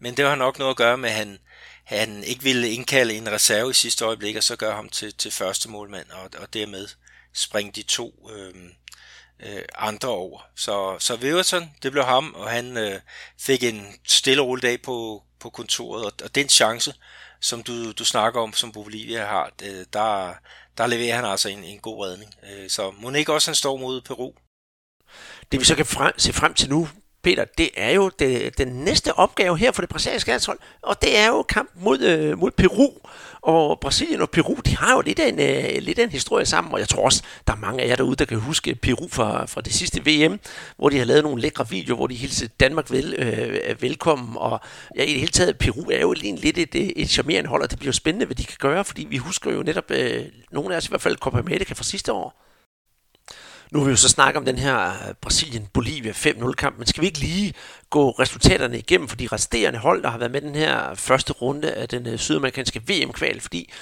[0.00, 1.38] Men det har nok noget at gøre med, at han,
[1.84, 5.30] han ikke ville indkalde en reserve i sidste øjeblik, og så gøre ham til, til
[5.30, 6.88] første målmand, og, og dermed
[7.34, 8.54] springe de to øh,
[9.42, 10.40] øh, andre over.
[10.56, 13.00] Så, så Weverton, det blev ham, og han øh,
[13.40, 16.94] fik en stille og rolig dag på, på kontoret, og, og den chance,
[17.40, 20.34] som du, du snakker om, som Bolivia har, øh, der,
[20.78, 22.34] der leverer han altså en, en god redning.
[22.50, 24.32] Øh, så må ikke også han står mod Peru?
[25.52, 26.88] Det vi så kan frem, se frem til nu,
[27.22, 31.18] Peter, det er jo det, den næste opgave her for det brasilianske landshold, og det
[31.18, 32.90] er jo kamp mod, øh, mod Peru.
[33.42, 36.46] Og Brasilien og Peru, de har jo lidt af en, øh, lidt af en historie
[36.46, 39.08] sammen, og jeg tror også, der er mange af jer derude, der kan huske Peru
[39.08, 40.40] fra, fra det sidste VM,
[40.76, 44.60] hvor de har lavet nogle lækre videoer, hvor de hilsede Danmark vel, øh, velkommen, og
[44.96, 47.70] ja, i det hele taget, Peru er jo lidt et, et, et charmerende hold, og
[47.70, 50.76] det bliver spændende, hvad de kan gøre, fordi vi husker jo netop, øh, nogle af
[50.76, 52.41] os i hvert fald, Copa America fra sidste år.
[53.72, 57.00] Nu vil vi jo så snakke om den her øh, Brasilien-Bolivia 5-0 kamp, men skal
[57.00, 57.54] vi ikke lige
[57.90, 61.72] gå resultaterne igennem for de resterende hold, der har været med den her første runde
[61.72, 63.72] af den øh, sydamerikanske VM-kval, fordi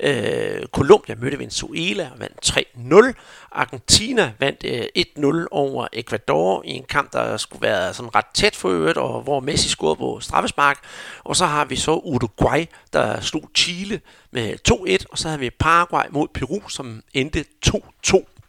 [0.00, 3.22] øh, Colombia mødte Venezuela og vandt 3-0.
[3.52, 8.56] Argentina vandt øh, 1-0 over Ecuador i en kamp, der skulle være sådan ret tæt
[8.56, 10.78] for øvrigt, og hvor Messi scorede på straffespark.
[11.24, 15.50] Og så har vi så Uruguay, der slog Chile med 2-1, og så har vi
[15.50, 18.39] Paraguay mod Peru, som endte 2-2.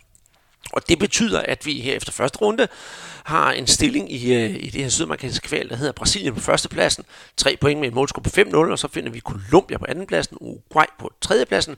[0.73, 2.67] Og det betyder, at vi her efter første runde
[3.23, 7.05] har en stilling i, øh, i det her sydamerikanske kval, der hedder Brasilien på førstepladsen.
[7.37, 10.85] Tre point med en målscore på 5-0, og så finder vi Colombia på andenpladsen, Uruguay
[10.99, 11.75] på tredjepladsen,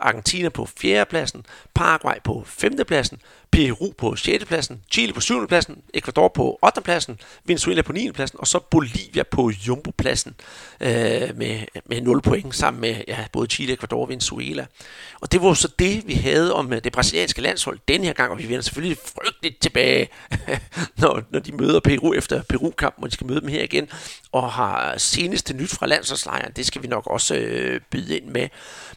[0.00, 3.20] Argentina på fjerdepladsen, Paraguay på femtepladsen,
[3.54, 4.44] Peru på 6.
[4.44, 5.46] pladsen, Chile på 7.
[5.46, 6.80] pladsen, Ecuador på 8.
[6.80, 8.12] pladsen, Venezuela på 9.
[8.12, 10.34] pladsen, og så Bolivia på jumbopladsen
[10.80, 10.90] øh,
[11.36, 14.66] med, med 0 point sammen med ja, både Chile, Ecuador og Venezuela.
[15.20, 18.32] Og det var så det, vi havde om øh, det brasilianske landshold den her gang,
[18.34, 20.08] og vi vender selvfølgelig frygteligt tilbage,
[21.02, 23.88] når, når de møder Peru efter Peru-kampen, og de skal møde dem her igen,
[24.32, 28.48] og har seneste nyt fra landsholdslejren, det skal vi nok også øh, byde ind med.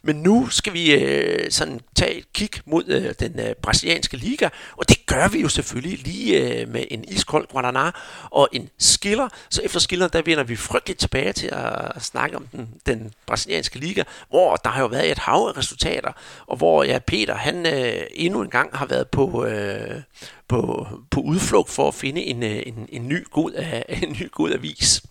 [0.02, 4.48] Men nu skal vi øh, sådan tage et kig mod øh, den øh, brasilianske liga,
[4.76, 7.90] og det gør vi jo selvfølgelig lige øh, med en iskold Guaraná
[8.30, 9.28] og en skiller.
[9.50, 13.78] Så efter skiller, der vender vi frygteligt tilbage til at snakke om den, den brasilianske
[13.78, 16.12] liga, hvor der har jo været et hav af resultater,
[16.46, 20.02] og hvor ja, Peter, han øh, endnu en gang har været på, øh,
[20.48, 24.30] på, på udflugt for at finde en, øh, en, en ny god, øh, en ny
[24.30, 25.02] god avis.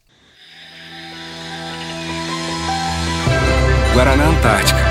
[3.93, 4.83] Guaraná Antártica.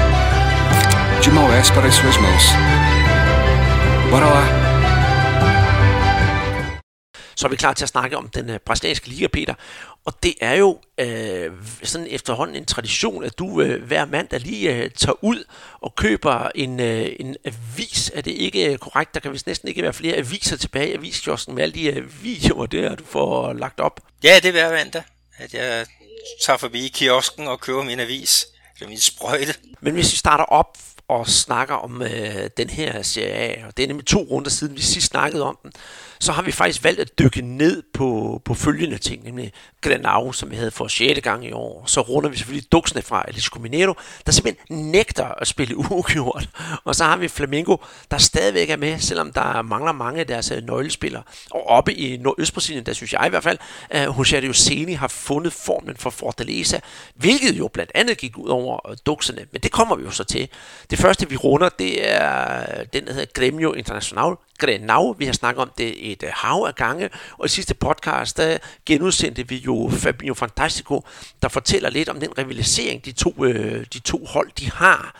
[1.22, 2.44] De Maués para as suas mãos.
[4.10, 4.65] Bora lá!
[7.36, 9.54] Så er vi klar til at snakke om den uh, brasilianske liga, Peter.
[10.04, 14.84] Og det er jo uh, sådan efterhånden en tradition, at du uh, hver mandag lige
[14.84, 15.44] uh, tager ud
[15.80, 18.10] og køber en, uh, en avis.
[18.14, 19.14] Er det ikke uh, korrekt?
[19.14, 22.24] Der kan vist næsten ikke være flere aviser tilbage i aviskiosken med alle de uh,
[22.24, 24.00] videoer der, du får lagt op.
[24.24, 25.02] Ja, det er hver mandag,
[25.38, 25.86] at jeg
[26.42, 28.46] tager forbi kiosken og køber min avis
[28.76, 29.54] eller min sprøjte.
[29.80, 33.82] Men hvis vi starter op og snakker om øh, den her serie A, og det
[33.82, 35.72] er nemlig to runder siden vi sidst snakkede om den,
[36.20, 40.50] så har vi faktisk valgt at dykke ned på, på følgende ting, nemlig Grenau, som
[40.50, 41.20] vi havde for 6.
[41.22, 41.84] gang i år.
[41.86, 43.94] Så runder vi selvfølgelig duksene fra Atletico Mineiro,
[44.26, 46.48] der simpelthen nægter at spille uafgjort.
[46.84, 47.76] Og så har vi Flamengo,
[48.10, 51.22] der stadigvæk er med, selvom der mangler mange af deres øh, nøglespillere.
[51.50, 53.58] Og oppe i Nordøstbrasilien, der synes jeg i hvert fald,
[53.90, 56.80] at José Seni har fundet formen for Fortaleza,
[57.14, 59.46] hvilket jo blandt andet gik ud over øh, duksene.
[59.52, 60.48] Men det kommer vi jo så til.
[60.90, 65.12] Det første, vi runder, det er den, der hedder Gremio International, Grenau.
[65.12, 68.58] Vi har snakket om det et øh, hav af gange, og i sidste podcast, der
[68.86, 71.02] genudsendte vi jo Fabio Fantastico,
[71.42, 75.14] der fortæller lidt om den rivalisering, de to, øh, de to hold, de har.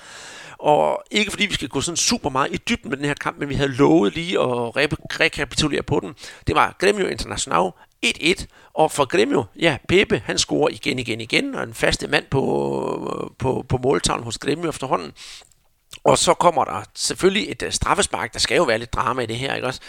[0.59, 3.39] Og ikke fordi vi skal gå sådan super meget i dybden med den her kamp,
[3.39, 4.77] men vi havde lovet lige at
[5.21, 6.15] rekapitulere på den.
[6.47, 7.71] Det var Gremio International
[8.07, 12.25] 1-1, og for Gremio, ja, Pepe, han scorer igen, igen, igen, og en faste mand
[12.31, 15.13] på, øh, på, på måltavlen hos Gremio efterhånden.
[16.05, 18.33] Og så kommer der selvfølgelig et øh, straffespark.
[18.33, 19.81] Der skal jo være lidt drama i det her, ikke også?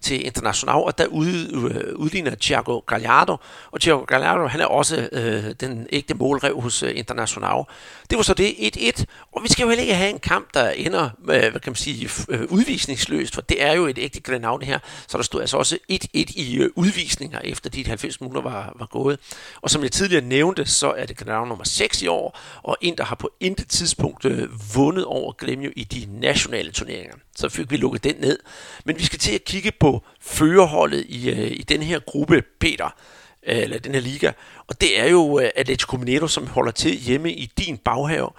[0.00, 3.36] Til International, og der ud, øh, udligner Thiago Gallardo.
[3.70, 7.64] Og Thiago Gallardo, han er også øh, den ægte målrev hos øh, International.
[8.10, 9.04] Det var så det 1-1.
[9.32, 11.74] Og vi skal jo heller ikke have en kamp, der ender, øh, hvad kan man
[11.74, 14.78] sige, øh, udvisningsløst, for det er jo et ægte Grenau det her.
[15.08, 18.86] Så der stod altså også 1-1 i øh, udvisninger, efter de 90 minutter var, var
[18.86, 19.18] gået.
[19.62, 22.96] Og som jeg tidligere nævnte, så er det Grenau nummer 6 i år, og en,
[22.96, 27.14] der har på intet tidspunkt øh, vundet over Gremio i de nationale turneringer.
[27.36, 28.38] Så fik vi lukket den ned.
[28.84, 32.96] Men vi skal til at kigge på førerholdet i, øh, i den her gruppe, Peter
[33.46, 34.32] øh, eller den her liga.
[34.66, 38.30] Og det er jo øh, Atletico Mineiro, som holder til hjemme i din baghave.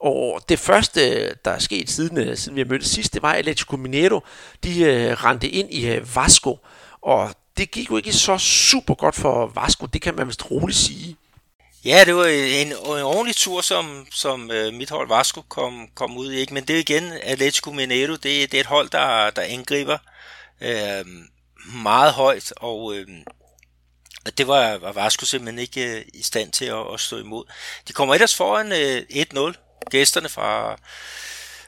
[0.00, 3.76] Og det første, der er sket siden, siden vi har mødtes sidst, det var Atletico
[3.76, 4.20] Mineiro.
[4.64, 6.58] De uh, rendte ind i Vasco,
[7.02, 10.78] og det gik jo ikke så super godt for Vasco, det kan man vist roligt
[10.78, 11.16] sige.
[11.84, 16.16] Ja, det var en, en ordentlig tur, som, som øh, mit hold Vasco kom, kom
[16.16, 16.36] ud i.
[16.36, 16.54] Ikke?
[16.54, 19.98] Men det er igen Atletico Mineiro, det, det er et hold, der, der angriber
[20.60, 21.04] øh,
[21.82, 23.06] meget højt, og øh,
[24.38, 27.44] det var, var Vasco simpelthen ikke øh, i stand til at, at stå imod.
[27.88, 30.76] De kommer ellers foran øh, 1-0, gæsterne fra,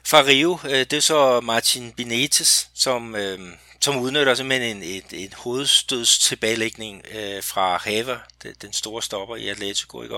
[0.05, 0.59] fra Rio.
[0.63, 3.15] Øh, det er så Martin Benitez, som...
[3.15, 3.39] Øh,
[3.87, 8.17] som udnytter simpelthen en, et, et hovedstøds tilbagelægning øh, fra Haver,
[8.61, 10.15] den store stopper i Atletico, ikke?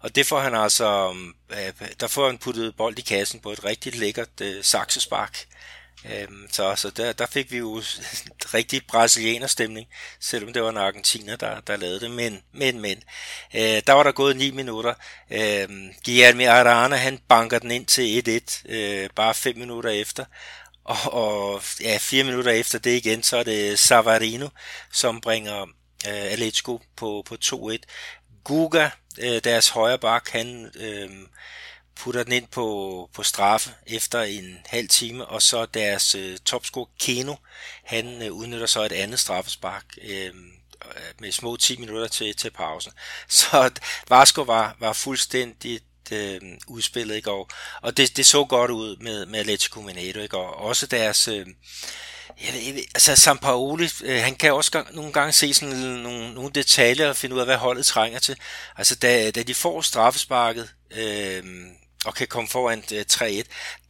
[0.00, 3.52] Og det får han altså, mm, øh, der får han puttet bold i kassen på
[3.52, 5.46] et rigtig lækkert øh, saksespark.
[6.04, 7.82] Øh, så så der, der fik vi jo
[8.54, 9.86] rigtig brasilianerstemning,
[10.20, 12.10] selvom det var en argentiner, der, der lavede det.
[12.10, 13.02] Men, men, men,
[13.54, 14.94] øh, der var der gået 9 minutter.
[15.30, 15.68] Øh,
[16.04, 20.24] Guillermo Arana, han banker den ind til 1-1, øh, bare 5 minutter efter.
[20.88, 24.48] Og, og ja, fire minutter efter det igen, så er det Savarino,
[24.92, 25.62] som bringer
[26.08, 27.76] øh, Atletico på, på 2-1.
[28.44, 31.10] Guga, øh, deres højre bak, han øh,
[31.96, 36.90] putter den ind på, på straffe efter en halv time, og så deres øh, topscorer
[37.00, 37.34] Keno,
[37.84, 40.34] han øh, udnytter så et andet straffespark øh,
[41.20, 42.92] med små 10 minutter til, til pausen.
[43.28, 43.70] Så
[44.08, 45.80] Vasco var, var fuldstændig
[46.12, 47.50] øh, udspillet i går.
[47.82, 50.48] Og det, det så godt ud med, med Atletico Mineiro i går.
[50.48, 51.28] Også deres...
[51.28, 51.46] Øh,
[52.44, 55.76] jeg ved, jeg ved, altså Sampaoli, øh, han kan også gang, nogle gange se sådan
[55.76, 58.36] nogle, nogle detaljer og finde ud af, hvad holdet trænger til.
[58.76, 61.44] Altså da, da de får straffesparket øh,
[62.04, 63.42] og kan komme foran øh, 3-1,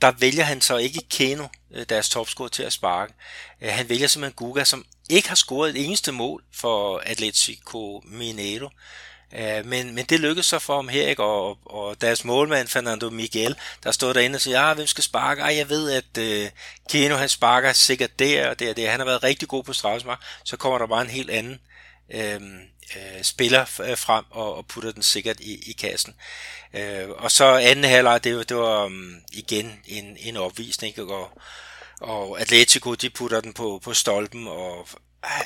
[0.02, 3.14] der vælger han så ikke Keno, øh, deres topscorer, til at sparke.
[3.62, 8.68] Øh, han vælger simpelthen Guga, som ikke har scoret et eneste mål for Atletico Mineiro.
[9.35, 11.23] Øh, men, men det lykkedes så for ham her, ikke?
[11.23, 15.43] Og, og deres målmand, Fernando Miguel, der stod derinde og siger, ah, hvem skal sparke?
[15.43, 16.51] Ej, jeg ved, at øh,
[16.91, 18.91] Keno, han sparker sikkert der og der og der.
[18.91, 20.21] Han har været rigtig god på straffespark.
[20.45, 21.61] Så kommer der bare en helt anden
[22.14, 22.41] øh,
[22.97, 26.14] øh, spiller øh, frem og, og putter den sikkert i, i kassen.
[26.75, 31.14] Øh, og så anden halvleg, det, det var um, igen en, en opvisning, ikke?
[31.14, 31.31] Og,
[32.01, 34.88] og Atletico, de putter den på, på stolpen og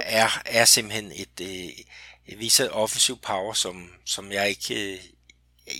[0.01, 1.41] er, er simpelthen et...
[1.41, 1.85] Øh,
[2.27, 4.93] Viser offensiv power, som, som jeg ikke...
[4.93, 4.99] Øh,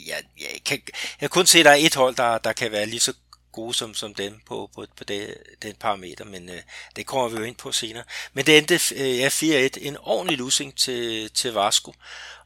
[0.07, 2.73] jeg, jeg, kan, jeg kan kun se, at der er et hold, der, der kan
[2.73, 3.13] være lige så
[3.53, 6.63] gode som, som dem på, på, på det, den parameter, men øh,
[6.97, 8.05] det kommer vi jo ind på senere.
[8.33, 11.95] Men det endte øh, ja, 4-1, en ordentlig losing til, til Vasco.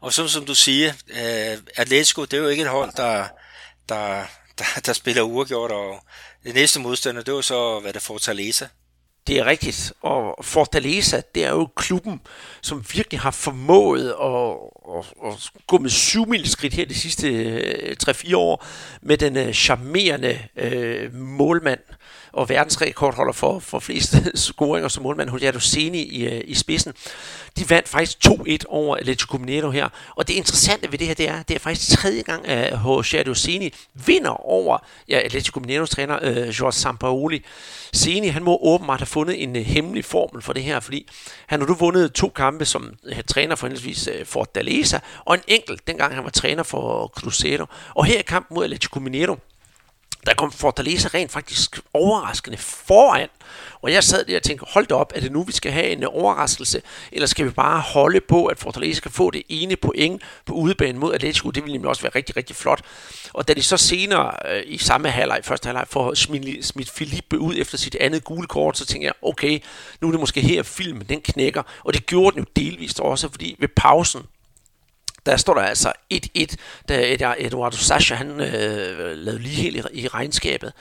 [0.00, 3.28] Og som, som du siger, øh, Atletico, det er jo ikke et hold, der,
[3.88, 4.24] der,
[4.59, 6.00] der, der spiller uafgjort, og
[6.44, 8.68] det næste modstander, det var så, hvad det Fortaleza,
[9.27, 9.93] det er rigtigt.
[10.01, 12.21] Og Fortaleza, det er jo klubben,
[12.61, 14.53] som virkelig har formået at,
[14.97, 18.65] at, at gå med syv skridt her de sidste øh, 3-4 år
[19.03, 21.81] med den øh, charmerende øh, målmand
[22.37, 26.92] og verdensrekordholder for, for flest scoringer som målmand, Juliano Seni i, øh, i spidsen.
[27.59, 29.88] De vandt faktisk 2-1 over Atletico Mineiro her.
[30.16, 32.79] Og det interessante ved det her, det er, det er faktisk tredje gang, at øh,
[32.87, 33.75] Juliano Seni
[34.07, 37.44] vinder over ja, Atletico Mineiros træner, øh, Jorge Sampaoli.
[37.92, 41.09] Seni, han må åbenbart have fundet en øh, hemmelig formel for det her, fordi
[41.46, 45.40] han har nu vundet to kampe som øh, træner for henholdsvis for Fortaleza, og en
[45.49, 47.66] enkelt, dengang han var træner for Cruzeiro.
[47.94, 49.37] Og her i kampen mod Atletico Mineiro,
[50.27, 53.29] der kom Fortaleza rent faktisk overraskende foran.
[53.83, 55.87] Og jeg sad der og tænkte, hold da op, er det nu, vi skal have
[55.87, 56.83] en øh, overraskelse?
[57.12, 60.99] Eller skal vi bare holde på, at Fortaleza kan få det ene point på udebanen
[60.99, 61.51] mod Atletico?
[61.51, 62.83] Det ville nemlig også være rigtig, rigtig flot.
[63.33, 67.39] Og da de så senere øh, i samme halvleg, første halvleg, får smidt, smidt Filippe
[67.39, 69.59] ud efter sit andet gule kort, så tænker jeg, okay,
[70.01, 71.62] nu er det måske her filmen, den knækker.
[71.85, 74.23] Og det gjorde den jo delvist også, fordi ved pausen,
[75.27, 76.55] der står der altså 1-1,
[76.89, 80.73] da Eduardo Sasha han øh, lavede lige helt i, i regnskabet.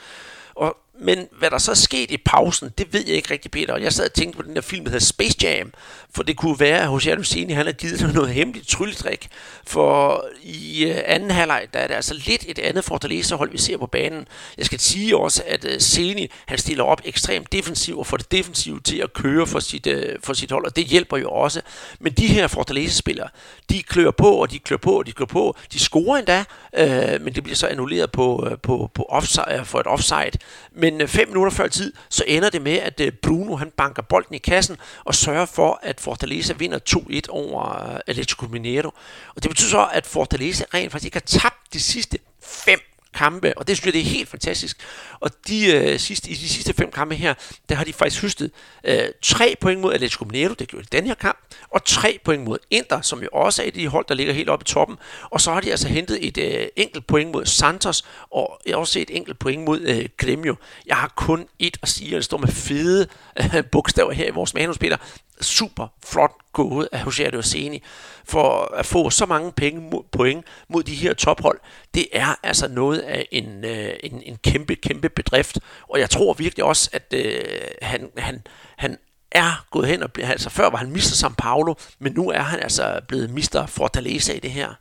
[0.54, 3.72] Og men hvad der så skete i pausen, det ved jeg ikke rigtig, Peter.
[3.72, 5.72] Og jeg sad og tænkte på den der film, der hedder Space Jam,
[6.14, 9.28] for det kunne være, at Jose Alusini, han har givet sig noget hemmeligt trylletrik.
[9.66, 13.76] For i øh, anden halvleg, der er det altså lidt et andet Fortaleza-hold, vi ser
[13.76, 14.28] på banen.
[14.58, 18.32] Jeg skal sige også, at øh, Seni, han stiller op ekstremt defensivt og får det
[18.32, 21.60] defensive til at køre for sit, øh, for sit hold, og det hjælper jo også.
[22.00, 23.28] Men de her Fortaleza-spillere,
[23.70, 25.56] de klør på, og de klør på, og de klør på.
[25.72, 26.44] De scorer endda,
[26.76, 30.38] øh, men det bliver så annulleret på, på, på offside, for et offside.
[30.72, 34.02] Men Øh, fem minutter før tid, så ender det med, at øh, Bruno han banker
[34.02, 38.90] bolden i kassen og sørger for, at Fortaleza vinder 2-1 over øh, Atletico Mineiro.
[39.36, 42.80] Og det betyder så, at Fortaleza rent faktisk ikke har tabt de sidste fem
[43.14, 44.80] kampe, og det synes jeg, det er helt fantastisk.
[45.20, 47.34] Og de, øh, sidste, i de sidste fem kampe her,
[47.68, 48.50] der har de faktisk høstet
[48.84, 51.38] øh, tre point mod Atletico Mineiro, det gjorde de den her kamp,
[51.70, 54.32] og tre point mod Inter, som jo også er et af de hold, der ligger
[54.32, 54.96] helt oppe i toppen.
[55.30, 59.10] Og så har de altså hentet et øh, enkelt point mod Santos, og også et
[59.16, 60.56] enkelt point mod øh, Gremio.
[60.86, 63.06] Jeg har kun et at sige, og det står med fede
[63.40, 64.96] øh, bogstaver her i vores manus, Peter
[65.40, 67.82] super flot gået af Jose Adoseni
[68.24, 71.60] for at få så mange penge, point mod de her tophold.
[71.94, 75.58] Det er altså noget af en, øh, en, en kæmpe, kæmpe bedrift.
[75.88, 78.42] Og jeg tror virkelig også, at øh, han, han,
[78.76, 78.98] han
[79.30, 82.42] er gået hen og bliver, altså før var han mister San Paulo, men nu er
[82.42, 84.74] han altså blevet mister Fortaleza i det her.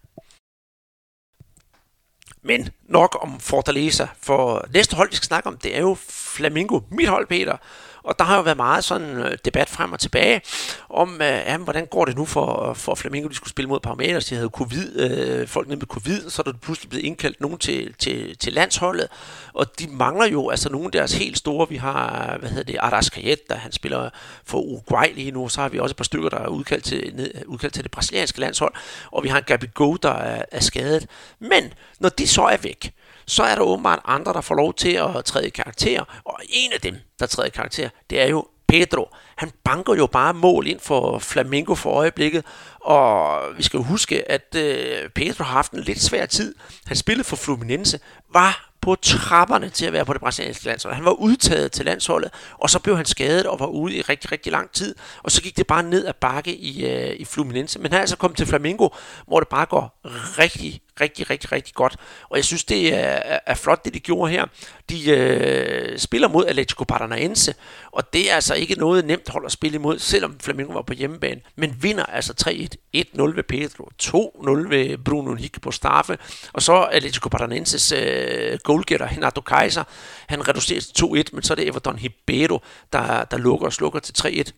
[2.41, 6.79] Men nok om Fortaleza, for næste hold, vi skal snakke om, det er jo Flamingo,
[6.91, 7.57] mit hold, Peter.
[8.05, 10.41] Og der har jo været meget sådan øh, debat frem og tilbage
[10.89, 14.25] om, øh, ja, hvordan går det nu for, for Flamingo, de skulle spille mod Parmeters,
[14.25, 17.57] de havde covid, øh, folk nede med covid, så er der pludselig blevet indkaldt nogen
[17.57, 19.07] til, til, til landsholdet,
[19.53, 22.77] og de mangler jo altså nogle af deres helt store, vi har, hvad hedder det,
[22.79, 23.09] Aras
[23.49, 24.09] der han spiller
[24.45, 27.11] for Uruguay lige nu, så har vi også et par stykker, der er udkaldt til,
[27.15, 28.73] ned, udkaldt til det brasilianske landshold,
[29.11, 31.07] og vi har en Gabi Go, der er, er skadet.
[31.39, 32.93] Men når de så er væk,
[33.27, 36.21] så er der åbenbart andre, der får lov til at træde i karakter.
[36.25, 39.09] Og en af dem, der træder i karakter, det er jo Pedro.
[39.35, 42.45] Han banker jo bare mål ind for Flamengo for øjeblikket,
[42.79, 46.55] og vi skal jo huske, at øh, Pedro har haft en lidt svær tid.
[46.85, 47.99] Han spillede for Fluminense,
[48.33, 50.93] var på trapperne til at være på det brasilianske landshold.
[50.93, 54.31] Han var udtaget til landsholdet, og så blev han skadet og var ude i rigtig,
[54.31, 54.95] rigtig lang tid.
[55.23, 57.79] Og så gik det bare ned ad bakke i, øh, i Fluminense.
[57.79, 58.89] Men han er altså kommet til Flamengo,
[59.27, 60.01] hvor det bare går
[60.39, 61.95] rigtig, rigtig, rigtig, rigtig godt.
[62.29, 64.45] Og jeg synes, det er, er flot, det de gjorde her.
[64.89, 67.55] De øh, spiller mod Atletico Paranaense,
[67.91, 70.93] og det er altså ikke noget nemt hold at spille imod, selvom Flamengo var på
[70.93, 71.41] hjemmebane.
[71.55, 72.33] Men vinder altså
[72.95, 76.17] 3-1, 1-0 ved Pedro, 2-0 ved Bruno Henrique på straffe,
[76.53, 79.83] og så Atletico Paranaenses øh, goalgetter, Renato Kaiser,
[80.27, 82.61] han reducerer til 2-1, men så er det Everton Ribeiro,
[82.93, 84.51] der, der lukker og slukker til 3-1.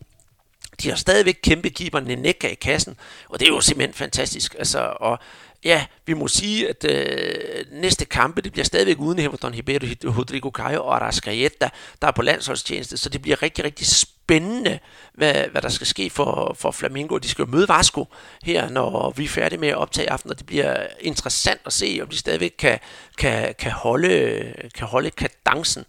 [0.83, 2.97] De har stadigvæk kæmpe keeper Neneka i kassen,
[3.29, 4.55] og det er jo simpelthen fantastisk.
[4.59, 5.19] Altså, og
[5.63, 9.85] ja, vi må sige, at øh, næste kampe, det bliver stadigvæk uden Hamilton Ribeiro,
[10.17, 11.69] Rodrigo Caio og Arascaeta,
[12.01, 14.79] der er på landsholdstjeneste, så det bliver rigtig, rigtig spændende,
[15.13, 17.17] hvad, hvad der skal ske for, for Flamingo.
[17.17, 18.07] De skal jo møde Vasco
[18.43, 21.99] her, når vi er færdige med at optage aften, og det bliver interessant at se,
[22.01, 22.79] om de stadigvæk kan,
[23.17, 25.85] kan, kan, holde, kan holde kadencen.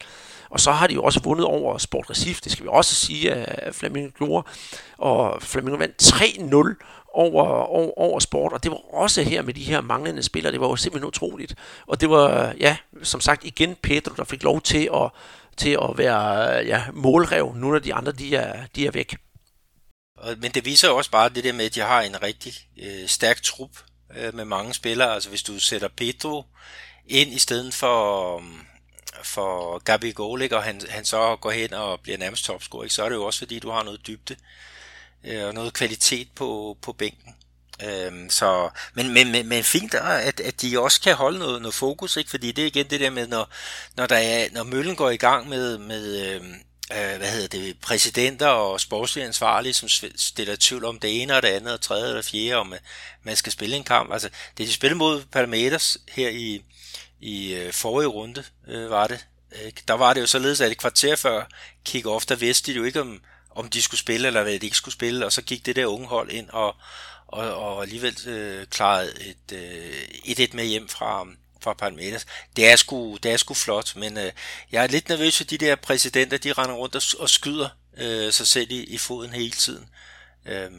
[0.51, 3.33] Og så har de jo også vundet over Sport Recife, det skal vi også sige,
[3.33, 4.49] at Flamingo gjorde.
[4.99, 9.65] Og Flamingo vandt 3-0 over, over, over sport, og det var også her med de
[9.65, 11.55] her manglende spillere, det var jo simpelthen utroligt.
[11.87, 15.11] Og det var, ja, som sagt igen Pedro, der fik lov til at,
[15.57, 16.31] til at være
[16.67, 19.17] ja, målrev, nu når de andre de er, de er væk.
[20.39, 23.09] Men det viser jo også bare det der med, at de har en rigtig øh,
[23.09, 23.71] stærk trup
[24.17, 25.15] øh, med mange spillere.
[25.15, 26.45] Altså hvis du sætter Pedro
[27.07, 28.67] ind i stedet for, um,
[29.23, 32.95] for Gabi Golik, og han, han så går hen og bliver nærmest topscorer, ikke?
[32.95, 34.39] så er det jo også fordi, du har noget dybde øh,
[35.25, 37.35] Øh, og noget kvalitet på, på bænken.
[37.85, 41.75] Øhm, så, men, men, men, men fint, at, at de også kan holde noget, noget
[41.75, 42.31] fokus, ikke?
[42.31, 43.51] fordi det er igen det der med, når,
[43.97, 46.55] når, der er, når møllen går i gang med, med øhm,
[46.93, 51.43] øh, hvad hedder det, præsidenter og sportslige ansvarlige, som stiller tvivl om det ene og
[51.43, 52.75] det andet og tredje eller fjerde, om
[53.23, 54.13] man skal spille en kamp.
[54.13, 56.63] Altså, det de spillede mod Palmeiras her i,
[57.21, 59.27] i øh, forrige runde, øh, var det.
[59.65, 59.83] Ikke?
[59.89, 61.45] der var det jo således, at et kvarter før
[61.89, 63.21] kick-off, der vidste de jo ikke, om,
[63.59, 65.87] om de skulle spille, eller hvad de ikke skulle spille, og så gik det der
[65.87, 66.77] unge hold ind og,
[67.27, 71.27] og, og alligevel øh, klarede et, øh, et et med hjem fra,
[71.61, 72.27] fra Palmeiras.
[72.57, 74.33] Det er sgu, det er sgu flot, men øh,
[74.73, 78.33] jeg er lidt nervøs for de der præsidenter, de render rundt og, og skyder øh,
[78.33, 79.89] sig selv i, i foden hele tiden.
[80.47, 80.71] Øh,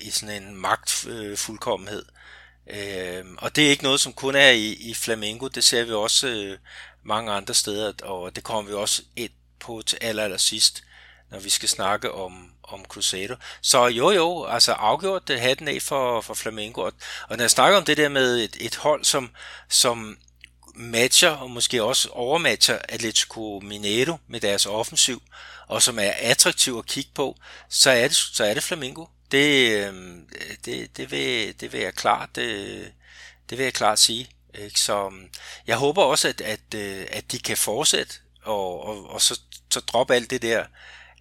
[0.00, 2.04] I sådan en magtfuldkommenhed.
[2.70, 5.84] Øh, øh, og det er ikke noget, som kun er i, i Flamengo, det ser
[5.84, 6.58] vi også øh,
[7.02, 10.84] mange andre steder, og det kommer vi også ind på til aller, aller sidst
[11.34, 13.36] når vi skal snakke om, om Crusader.
[13.62, 16.80] Så jo jo, altså afgjort det hatten af for, for Flamengo.
[16.80, 16.92] Og,
[17.28, 19.30] og når jeg snakker om det der med et, et hold, som,
[19.68, 20.18] som
[20.74, 25.22] matcher og måske også overmatcher Atletico Mineiro med deres offensiv,
[25.68, 27.36] og som er attraktiv at kigge på,
[27.68, 29.06] så er det, så er det Flamingo.
[29.30, 30.16] Det, øh,
[30.64, 32.92] det, det, vil, det vil jeg klart, det,
[33.50, 34.28] det vil jeg klart sige.
[34.54, 34.80] Ikke?
[34.80, 35.12] Så
[35.66, 36.74] jeg håber også, at, at,
[37.10, 40.64] at de kan fortsætte, og, og, og så, så droppe alt det der,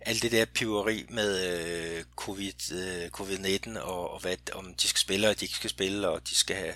[0.05, 4.99] alt det der piveri med øh, COVID, øh, covid-19 og, og hvad, om de skal
[4.99, 6.73] spille og de ikke skal spille, og de skal have,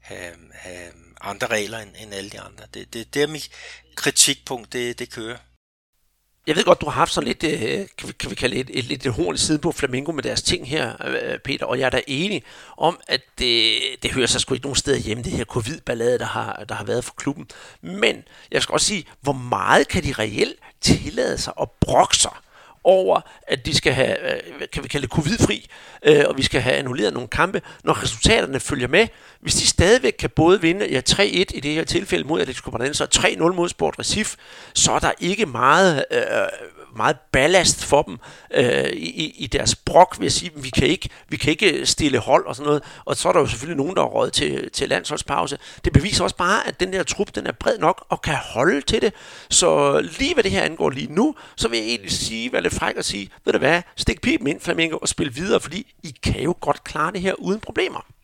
[0.00, 2.64] have, have andre regler end, end alle de andre.
[2.74, 3.50] Det, det, det er mit
[3.94, 5.36] kritikpunkt, det, det kører.
[6.46, 8.70] Jeg ved godt, du har haft sådan lidt, øh, kan vi, kan vi kalde et,
[8.72, 11.78] et, lidt et horn i siden på Flamingo med deres ting her, øh, Peter, og
[11.78, 12.42] jeg er da enig
[12.76, 16.24] om, at det, det hører sig sgu ikke nogen steder hjemme, det her covid-ballade, der
[16.24, 17.48] har, der har været for klubben.
[17.80, 22.32] Men jeg skal også sige, hvor meget kan de reelt tillade sig at brokke sig
[22.86, 25.66] over, at de skal have, øh, kan vi kalde det covid-fri,
[26.02, 29.08] øh, og vi skal have annulleret nogle kampe, når resultaterne følger med.
[29.40, 33.04] Hvis de stadigvæk kan både vinde ja, 3-1 i det her tilfælde mod Atletico Paranaense
[33.04, 34.34] og 3-0 mod Sport Recif,
[34.74, 36.20] så er der ikke meget øh,
[36.96, 38.18] meget ballast for dem
[38.54, 40.50] øh, i, i deres brok, ved at sige.
[40.56, 42.82] Vi kan, ikke, vi kan ikke stille hold og sådan noget.
[43.04, 45.58] Og så er der jo selvfølgelig nogen, der er råd til, til landsholdspause.
[45.84, 48.80] Det beviser også bare, at den der trup, den er bred nok og kan holde
[48.80, 49.12] til det.
[49.50, 52.72] Så lige hvad det her angår lige nu, så vil jeg egentlig sige, hvad det
[52.72, 56.14] fræk at sige, ved du hvad, stik pipen ind, Flamingo, og spil videre, fordi I
[56.22, 58.15] kan jo godt klare det her uden problemer.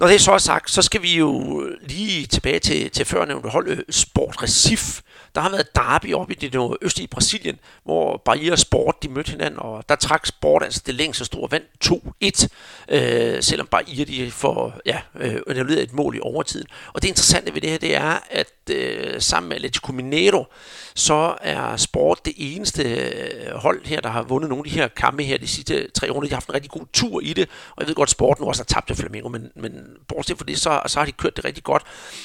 [0.00, 3.68] Når det så er sagt, så skal vi jo lige tilbage til, til førnævnte hold
[3.68, 5.00] øh, Sport Recif.
[5.34, 9.58] Der har været derby oppe i det østlige Brasilien, hvor Bahia Sport de mødte hinanden,
[9.58, 12.48] og der trak Sport altså det længste store vand 2-1,
[12.94, 16.66] øh, selvom Bahia de får ja, øh, et mål i overtiden.
[16.92, 20.44] Og det interessante ved det her, det er, at øh, sammen med Atletico Mineiro,
[20.94, 24.88] så er Sport det eneste øh, hold her, der har vundet nogle af de her
[24.88, 26.28] kampe her de sidste tre runder.
[26.28, 28.40] De har haft en rigtig god tur i det, og jeg ved godt, at Sport
[28.40, 31.12] nu også har tabt til Flamengo, men, men bortset fra det, så, så har de
[31.12, 31.82] kørt det rigtig godt.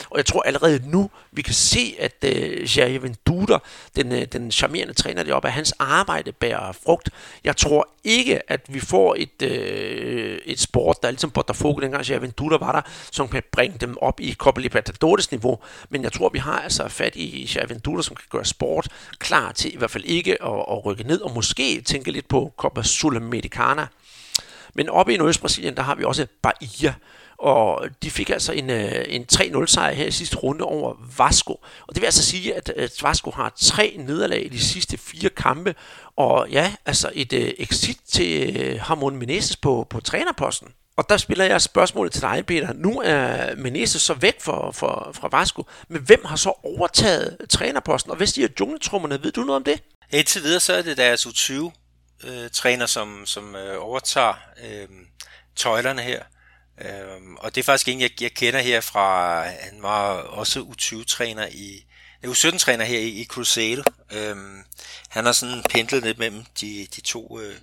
[0.10, 3.60] Og jeg tror allerede nu, vi kan se, at øh, Jair Ventura,
[3.96, 7.10] den, øh, den charmerende træner deroppe, at hans arbejde bærer frugt.
[7.44, 12.04] Jeg tror ikke, at vi får et, øh, et sport, der er ligesom Botafogo, dengang
[12.10, 15.60] Jair Ventura var der, som kan bringe dem op i Copa Libertadores niveau.
[15.90, 18.88] Men jeg tror, vi har altså fat i Jair Ventura, som kan gøre sport
[19.20, 22.54] klar til i hvert fald ikke at, at rykke ned, og måske tænke lidt på
[22.58, 23.88] Copa Sudamericana.
[24.74, 26.94] Men oppe i Nordøst-Brasilien, der har vi også Bahia,
[27.38, 31.54] og de fik altså en, øh, en 3-0 sejr her i sidste runde over Vasco.
[31.88, 35.30] Og det vil altså sige, at, at Vasco har tre nederlag i de sidste fire
[35.30, 35.76] kampe,
[36.16, 40.68] og ja, altså et øh, exit til øh, Harmon Hamon Menezes på, på trænerposten.
[40.98, 42.74] Og der spiller jeg spørgsmålet til dig, Peter.
[42.74, 48.12] Nu er Menezes så væk for, for, fra Vasco, men hvem har så overtaget trænerposten?
[48.12, 49.24] Og hvad siger jungletrummerne?
[49.24, 49.84] Ved du noget om det?
[50.12, 54.34] Indtil videre så er det deres U20-træner, som, som øh, overtager
[54.64, 54.88] øh,
[55.56, 56.24] tøjlerne her.
[56.82, 61.48] Øhm, og det er faktisk en, jeg, jeg kender her fra, han var også U20-træner
[61.52, 61.86] i,
[62.26, 63.84] U17-træner her i, i Cruzeiro.
[64.12, 64.64] Øhm,
[65.10, 67.56] han har sådan pendlet lidt mellem de, de to øh,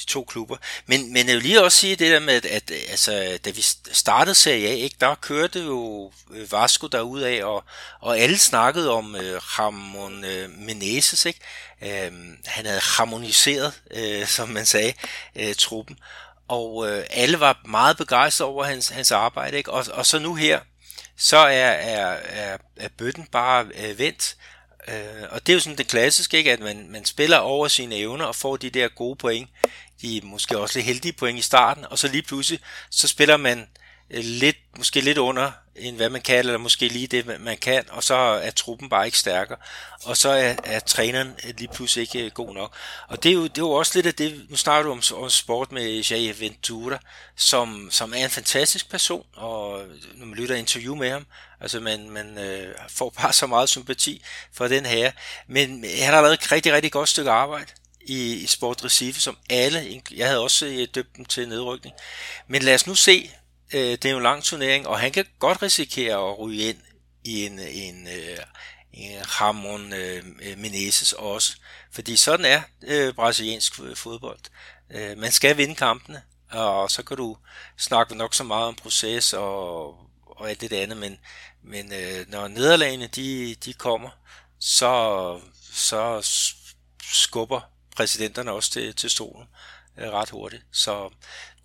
[0.00, 0.56] de to klubber.
[0.86, 3.62] Men, men jeg vil lige også sige det der med, at, at altså, da vi
[3.92, 7.64] startede Serie A, ikke, der kørte jo øh, Vasco derud af, og,
[8.00, 11.40] og alle snakkede om øh, Ramon øh, Menezes, ikke?
[11.82, 14.92] Øhm, han havde harmoniseret, øh, som man sagde,
[15.36, 15.98] øh, truppen
[16.48, 19.72] og øh, alle var meget begejstrede over hans, hans arbejde, ikke?
[19.72, 20.60] Og, og så nu her,
[21.16, 24.36] så er, er, er, er bøtten bare øh, vendt,
[24.88, 26.52] øh, og det er jo sådan det klassiske, ikke?
[26.52, 29.48] at man, man spiller over sine evner og får de der gode point,
[30.02, 33.68] de måske også lidt heldige point i starten, og så lige pludselig, så spiller man
[34.10, 37.84] Øh, lidt, måske lidt under, end hvad man kan, eller måske lige det, man kan,
[37.90, 39.58] og så er truppen bare ikke stærkere,
[40.04, 42.72] og så er, er træneren lige pludselig ikke øh, god nok.
[43.08, 45.22] Og det er jo, det er jo også lidt af det, nu snakker du om,
[45.22, 46.98] om sport med Jair Ventura,
[47.36, 49.82] som, som er en fantastisk person, og
[50.14, 51.26] når man lytter interview med ham,
[51.60, 54.22] altså man, man øh, får bare så meget sympati
[54.52, 55.10] for den her,
[55.46, 59.36] men han har lavet et rigtig, rigtig godt stykke arbejde i, i Sport Recife, som
[59.50, 61.94] alle, jeg havde også øh, døbt dem til nedrykning.
[62.48, 63.30] Men lad os nu se,
[63.74, 66.78] øh, det er jo en lang turnering, og han kan godt risikere at ryge ind
[67.24, 68.38] i en, en, øh,
[68.92, 70.24] en Ramon øh,
[70.56, 71.56] Menezes også.
[71.92, 74.40] Fordi sådan er øh, brasiliansk fodbold.
[74.90, 77.36] Øh, man skal vinde kampene, og så kan du
[77.78, 79.88] snakke nok så meget om proces og,
[80.26, 81.18] og alt det andet, men,
[81.62, 84.10] men øh, når nederlagene de, de kommer,
[84.60, 85.40] så,
[85.72, 86.20] så
[87.02, 87.60] skubber
[87.96, 89.48] præsidenterne også til, til stolen
[89.98, 90.62] øh, ret hurtigt.
[90.72, 91.10] Så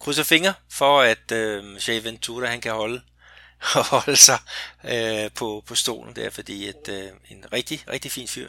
[0.03, 3.01] krydser fingre for, at øh, Jay Ventura han kan holde,
[3.93, 4.39] holde sig
[4.83, 8.47] øh, på, på stolen der, fordi et, øh, en rigtig, rigtig fin fyr.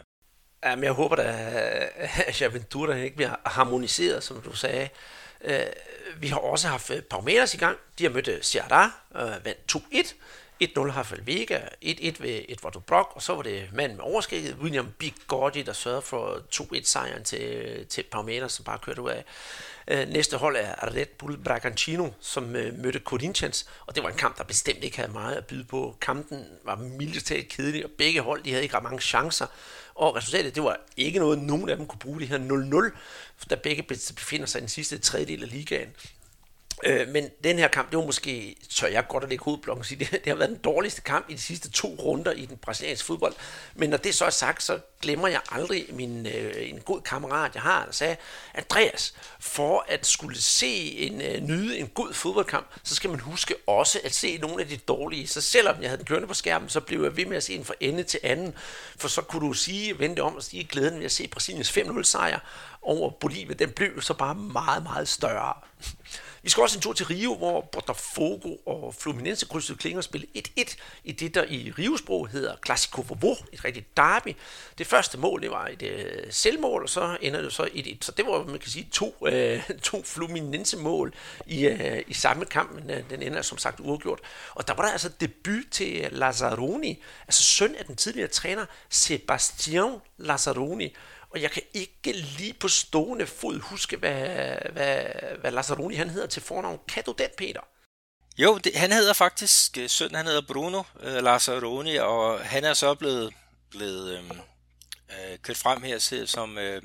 [0.64, 1.22] Jamen, jeg håber da,
[2.26, 4.88] at Jay Ventura ikke bliver harmoniseret, som du sagde.
[5.44, 5.66] Øh,
[6.16, 7.78] vi har også haft Palmeiras i gang.
[7.98, 8.88] De har mødt øh, Ceará,
[9.20, 10.14] øh, vandt 2-1.
[10.64, 14.88] 1-0 Rafael Vega, 1-1 ved Edvard Brock, og så var det manden med overskægget, William
[14.98, 19.24] Bigordi, der sørgede for 2-1-sejren til, til Palmeiras, som bare kørte ud af.
[19.88, 24.16] Øh, næste hold er Red Bull Bragantino, som øh, mødte Corinthians, og det var en
[24.16, 25.96] kamp, der bestemt ikke havde meget at byde på.
[26.00, 29.46] Kampen var militært kedelig, og begge hold de havde ikke ret mange chancer.
[29.94, 32.38] Og resultatet, det var ikke noget, nogen af dem kunne bruge det her
[32.90, 35.88] 0-0, da begge befinder sig i den sidste tredjedel af ligaen.
[36.85, 39.87] Øh, men den her kamp, det var måske, tør jeg godt at lægge hovedblokken og
[39.87, 42.57] sige, det, det har været den dårligste kamp i de sidste to runder i den
[42.57, 43.35] brasilianske fodbold.
[43.74, 47.55] Men når det så er sagt, så glemmer jeg aldrig min, øh, en god kammerat,
[47.55, 48.16] jeg har, der sagde,
[48.55, 53.55] Andreas, for at skulle se en øh, nyde en god fodboldkamp, så skal man huske
[53.66, 55.26] også at se nogle af de dårlige.
[55.26, 57.55] Så selvom jeg havde den kørende på skærmen, så blev jeg ved med at se
[57.55, 58.55] en fra ende til anden,
[58.97, 62.03] for så kunne du sige, vente om og sige glæden ved at se Brasiliens 5-0
[62.03, 62.39] sejr
[62.82, 65.55] over Bolivia, den blev så bare meget, meget større.
[66.45, 70.42] Vi skal også en tur til Rio, hvor Botafogo og Fluminense krydsede klinger og spillede
[70.59, 74.36] 1-1 i det, der i Rio-sprog hedder Classico Vovo, et rigtigt derby.
[74.78, 77.97] Det første mål, det var et øh, selvmål, og så ender det så 1-1.
[78.01, 81.14] Så det var, man kan sige, to, øh, to Fluminense-mål
[81.47, 84.20] i, øh, i samme kamp, men øh, den ender som sagt uafgjort.
[84.55, 89.92] Og der var der altså debut til Lazzaroni, altså søn af den tidligere træner Sebastian
[90.18, 90.95] Lazzaroni,
[91.35, 95.05] og jeg kan ikke lige på stående fod huske, hvad, hvad,
[95.41, 96.80] hvad Lazzaroni han hedder til fornavn.
[96.89, 97.61] Kan du den, Peter?
[98.39, 102.74] Jo, det, han hedder faktisk, øh, søn han hedder Bruno øh, Lazzaroni, og han er
[102.74, 103.35] så blevet,
[103.70, 104.24] blevet øh,
[105.11, 106.82] øh, kørt frem her som, øh,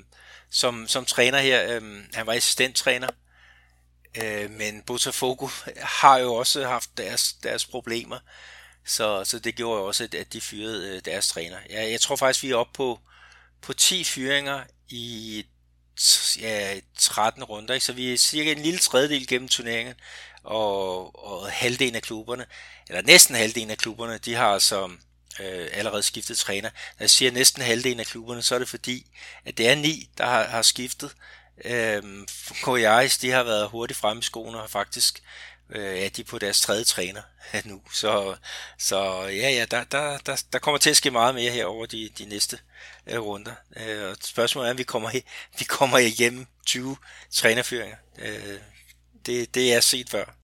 [0.49, 1.75] som, som træner her.
[1.75, 3.09] Øh, han var assistenttræner,
[4.23, 5.47] øh, men Botafogo
[5.77, 8.19] har jo også haft deres, deres problemer,
[8.85, 11.57] så, så det gjorde jo også, at de fyrede øh, deres træner.
[11.69, 12.99] Jeg, jeg tror faktisk, vi er oppe på
[13.61, 15.45] på 10 fyringer i
[16.41, 17.85] ja, 13 runder, ikke?
[17.85, 19.95] så vi er cirka en lille tredjedel gennem turneringen,
[20.43, 22.45] og, og halvdelen af klubberne,
[22.87, 24.89] eller næsten halvdelen af klubberne, de har altså
[25.39, 26.69] øh, allerede skiftet træner.
[26.69, 29.05] Når jeg siger næsten halvdelen af klubberne, så er det fordi,
[29.45, 31.11] at det er ni, der har, har skiftet.
[31.65, 35.23] Øhm, KJI's, de har været hurtigt fremme i skoene og har faktisk
[35.69, 37.21] øh, er de på deres tredje træner
[37.65, 37.81] nu.
[37.93, 38.35] Så,
[38.77, 41.85] så ja, ja, der, der, der, der kommer til at ske meget mere her over
[41.85, 42.59] de, de næste
[43.07, 43.53] øh, runder.
[43.77, 45.09] Øh, og spørgsmålet er, om vi kommer,
[45.59, 46.97] vi kommer igennem 20
[47.31, 47.97] trænerføringer.
[48.19, 48.59] Øh,
[49.25, 50.39] det, det er set før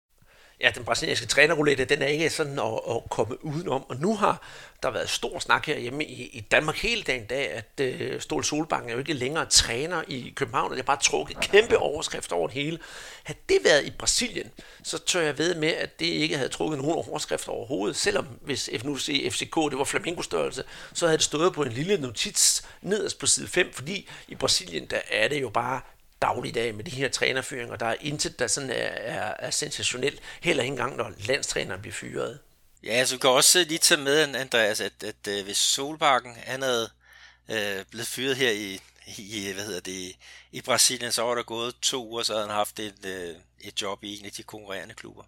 [0.63, 3.85] ja, den brasilianske trænerroulette, den er ikke sådan at, at komme udenom.
[3.89, 4.41] Og nu har
[4.83, 8.43] der har været stor snak herhjemme i, i Danmark hele dagen dag, at øh, Ståle
[8.43, 12.35] Solbakken er jo ikke længere træner i København, og det har bare trukket kæmpe overskrifter
[12.35, 12.79] over det hele.
[13.23, 14.51] Havde det været i Brasilien,
[14.83, 18.69] så tør jeg ved med, at det ikke havde trukket nogen overskrift overhovedet, selvom hvis
[18.83, 20.63] nu se FCK, det var flamingo-størrelse,
[20.93, 24.85] så havde det stået på en lille notits nederst på side 5, fordi i Brasilien,
[24.85, 25.81] der er det jo bare
[26.21, 27.75] dagligdag med de her trænerføringer.
[27.75, 31.93] Der er intet, der sådan er, er, er sensationelt, heller ikke engang, når landstræneren bliver
[31.93, 32.39] fyret.
[32.83, 36.35] Ja, så altså, du kan også lige tage med, Andreas, at, at, at hvis Solbakken
[36.35, 36.89] han havde
[37.49, 38.79] øh, blevet fyret her i,
[39.17, 40.15] i, hvad hedder det,
[40.51, 43.81] i Brasilien, så var der gået to uger, så havde han haft et, øh, et
[43.81, 45.23] job i en af de konkurrerende klubber.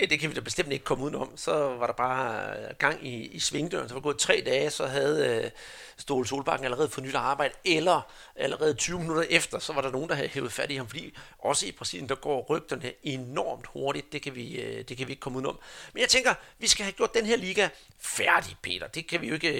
[0.00, 1.36] Ja, det kan vi da bestemt ikke komme udenom.
[1.36, 3.88] Så var der bare øh, gang i, i svingdøren.
[3.88, 5.50] Så var gået tre dage, så havde øh,
[5.96, 10.08] Ståle Solbakken allerede fået nyt arbejde, eller allerede 20 minutter efter, så var der nogen,
[10.08, 14.12] der havde hævet fat i ham, fordi også i Brasilien, der går rygterne enormt hurtigt.
[14.12, 15.58] Det kan vi, øh, det kan vi ikke komme udenom.
[15.92, 17.68] Men jeg tænker, vi skal have gjort den her liga
[18.00, 18.86] færdig, Peter.
[18.86, 19.52] Det kan vi jo ikke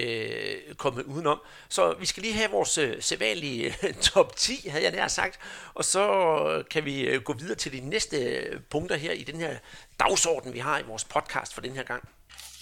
[0.67, 1.39] øh, komme udenom.
[1.69, 5.39] Så vi skal lige have vores øh, sædvanlige øh, top 10, havde jeg nær sagt.
[5.73, 9.35] Og så kan vi øh, gå videre til de næste øh, punkter her i den
[9.35, 9.57] her
[9.99, 12.09] dagsorden, vi har i vores podcast for den her gang.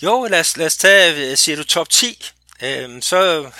[0.03, 2.31] Jo, lad os, lad os tage, siger du top 10,
[2.63, 3.51] øhm, så,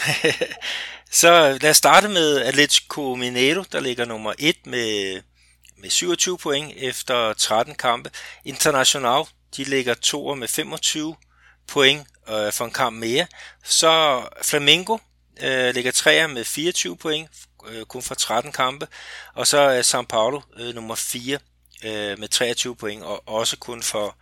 [1.22, 5.22] så lad os starte med Atletico Mineiro, der ligger nummer 1 med,
[5.78, 8.12] med 27 point efter 13 kampe.
[8.46, 9.24] International,
[9.58, 11.16] de ligger to med 25
[11.68, 13.28] point øh, for en kamp mere.
[13.64, 14.98] Så Flamengo
[15.42, 17.30] øh, ligger 3 med 24 point,
[17.70, 18.88] øh, kun for 13 kampe.
[19.34, 21.40] Og så er São Paulo øh, nummer 4
[21.84, 24.18] øh, med 23 point, og også kun for,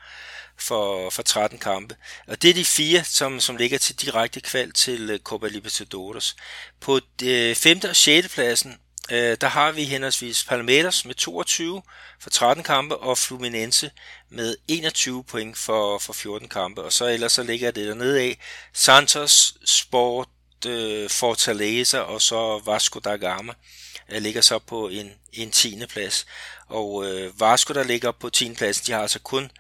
[0.58, 1.96] for, for 13 kampe.
[2.28, 6.36] Og det er de fire, som, som ligger til direkte kval til øh, Copa Libertadores.
[6.80, 7.80] På øh, det 5.
[7.90, 8.34] og 6.
[8.34, 8.78] pladsen,
[9.12, 11.82] øh, der har vi henholdsvis Palmeiras med 22
[12.20, 13.92] for 13 kampe, og Fluminense
[14.30, 16.82] med 21 point for, for 14 kampe.
[16.82, 18.40] Og så ellers så ligger det dernede af
[18.74, 20.28] Santos, Sport,
[20.66, 23.54] øh, Fortaleza og så Vasco da Gama
[24.10, 25.86] øh, ligger så på en, en 10.
[25.90, 26.26] plads.
[26.68, 28.54] Og øh, Vasco, der ligger på 10.
[28.54, 29.52] plads, de har altså kun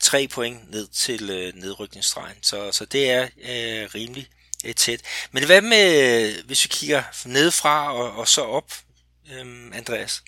[0.00, 2.36] 3 point ned til øh, nedrykningsstregen.
[2.42, 4.28] Så, så det er øh, rimelig
[4.64, 5.00] øh, tæt.
[5.32, 8.72] Men hvad med, hvis vi kigger nedefra og, og så op,
[9.32, 10.22] øh, Andreas?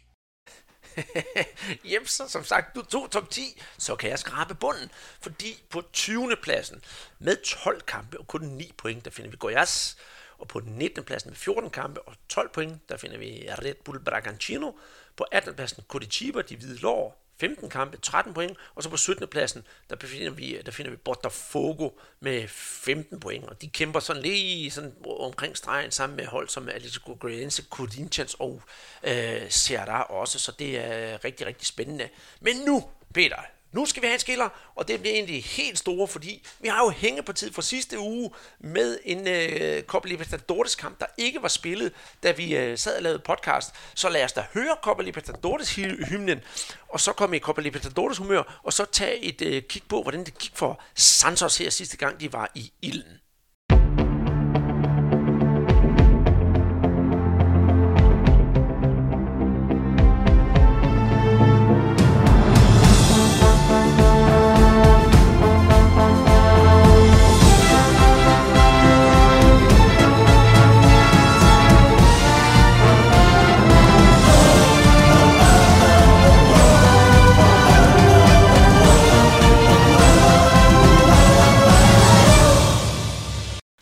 [1.91, 4.91] Jamen, så som sagt, du tog top 10, så kan jeg skrabe bunden.
[5.21, 6.37] Fordi på 20.
[6.43, 6.83] pladsen
[7.19, 9.97] med 12 kampe og kun 9 point, der finder vi Goyas
[10.39, 11.05] og på 19.
[11.05, 14.73] pladsen med 14 kampe og 12 point, der finder vi Red Bull Bragantino.
[15.17, 15.55] På 18.
[15.55, 19.29] pladsen Curitiba, de hvide lår, 15 kampe, 13 point, og så på 17.
[19.29, 24.23] pladsen, der finder vi, der finder vi Botafogo med 15 point, og de kæmper sådan
[24.23, 28.63] lige sådan omkring stregen sammen med hold som Atletico Goianiense, Corinthians og
[29.03, 32.09] øh, Ceará også, så det er rigtig, rigtig spændende.
[32.41, 33.37] Men nu, Peter,
[33.73, 36.85] nu skal vi have en skiller, og det bliver egentlig helt store, fordi vi har
[36.85, 41.93] jo hængepartiet fra sidste uge med en øh, Copa Libertadores kamp, der ikke var spillet,
[42.23, 43.75] da vi øh, sad og lavede podcast.
[43.95, 45.75] Så lad os da høre Copa Libertadores
[46.09, 46.41] hymnen,
[46.89, 50.25] og så komme i Copa Libertadores humør, og så tage et øh, kig på, hvordan
[50.25, 53.21] det gik for Santos her sidste gang, de var i ilden.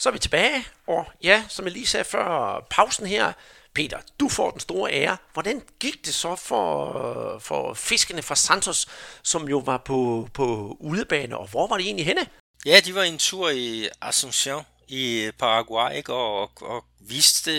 [0.05, 3.33] Så er vi tilbage, og ja, som jeg lige sagde før pausen her,
[3.75, 5.17] Peter, du får den store ære.
[5.33, 8.87] Hvordan gik det så for, for fiskene fra Santos,
[9.23, 12.27] som jo var på, på udebane, og hvor var de egentlig henne?
[12.67, 16.13] Ja, de var en tur i Asunción i Paraguay, ikke?
[16.13, 17.51] Og, og, og viste,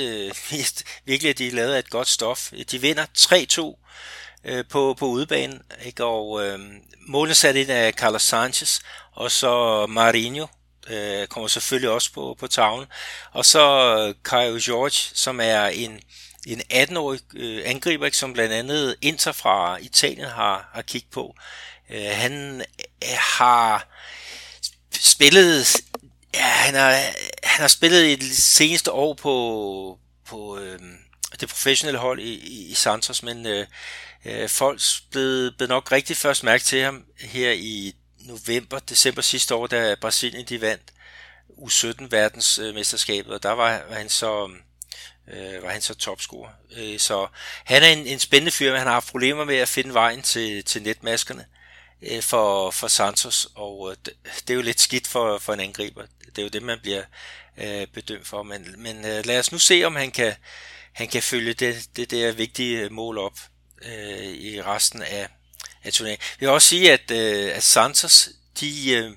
[0.52, 2.52] viste virkelig, at de lavede et godt stof.
[2.72, 6.06] De vinder 3-2 øh, på, på udebanen, ikke?
[6.06, 6.60] og øh,
[7.08, 8.80] målet sat ind af Carlos Sanchez,
[9.12, 10.48] og så Marinho,
[10.90, 12.88] øh, kommer selvfølgelig også på, på tavlen.
[13.32, 16.00] Og så øh, Caio George, som er en,
[16.48, 21.36] en 18-årig øh, angriber, ikke, som blandt andet Inter fra Italien har, har kigget på.
[21.90, 22.62] Øh, han
[23.04, 23.88] øh, har
[24.92, 25.82] spillet
[26.36, 26.92] ja, han har,
[27.44, 30.80] han har spillet i det seneste år på, på øh,
[31.40, 33.68] det professionelle hold i, i, i Santos, men øh,
[34.26, 34.82] øh, folk
[35.12, 37.96] blev, blev nok rigtig først mærke til ham her i
[38.26, 40.94] november, december sidste år, da Brasilien de vandt
[41.50, 44.50] U17 verdensmesterskabet, og der var, var han så
[45.28, 46.50] øh, var han så topscorer.
[46.78, 47.28] Øh, så
[47.66, 50.22] han er en, en spændende fyr, men han har haft problemer med at finde vejen
[50.22, 51.46] til, til netmaskerne
[52.02, 54.14] øh, for, for Santos, og øh, det,
[54.48, 56.06] det er jo lidt skidt for, for en angriber.
[56.26, 57.04] Det er jo det, man bliver
[57.58, 58.44] øh, bedømt for.
[58.44, 60.36] Men, men øh, lad os nu se, om han kan,
[60.94, 63.40] han kan følge det, det der vigtige mål op
[63.82, 65.28] øh, i resten af,
[65.86, 66.24] af turneringen.
[66.42, 68.30] Jeg vil også sige, at, øh, at Santos,
[68.60, 69.12] de, øh,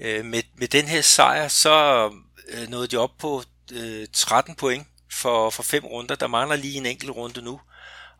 [0.00, 2.10] øh, med, med den her sejr, så
[2.48, 3.42] øh, nåede de op på
[3.72, 6.14] øh, 13 point for, for fem runder.
[6.14, 7.60] Der mangler lige en enkelt runde nu.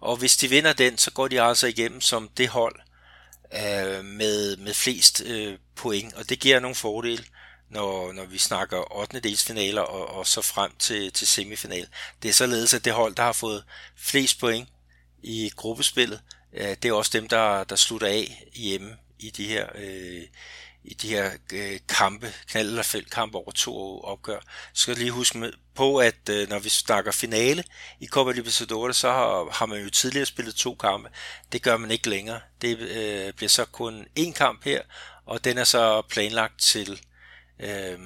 [0.00, 2.80] Og hvis de vinder den, så går de altså igennem som det hold
[3.54, 6.14] øh, med, med flest øh, point.
[6.14, 7.24] Og det giver nogle fordele,
[7.70, 9.20] når, når vi snakker 8.
[9.20, 11.86] delsfinaler og, og så frem til, til semifinal.
[12.22, 13.64] Det er således, at det hold, der har fået
[13.96, 14.68] flest point
[15.22, 16.20] i gruppespillet,
[16.52, 20.22] øh, det er også dem, der, der slutter af hjemme i de her øh,
[20.84, 24.40] i de her øh, kampe, knald- eller feltkampe over to opgør.
[24.72, 27.64] Så skal lige huske med, på, at øh, når vi snakker finale
[28.00, 31.08] i Copa Libertadores, så har, har man jo tidligere spillet to kampe.
[31.52, 32.40] Det gør man ikke længere.
[32.62, 34.82] Det øh, bliver så kun én kamp her,
[35.26, 37.00] og den er så planlagt til
[37.60, 37.98] øh,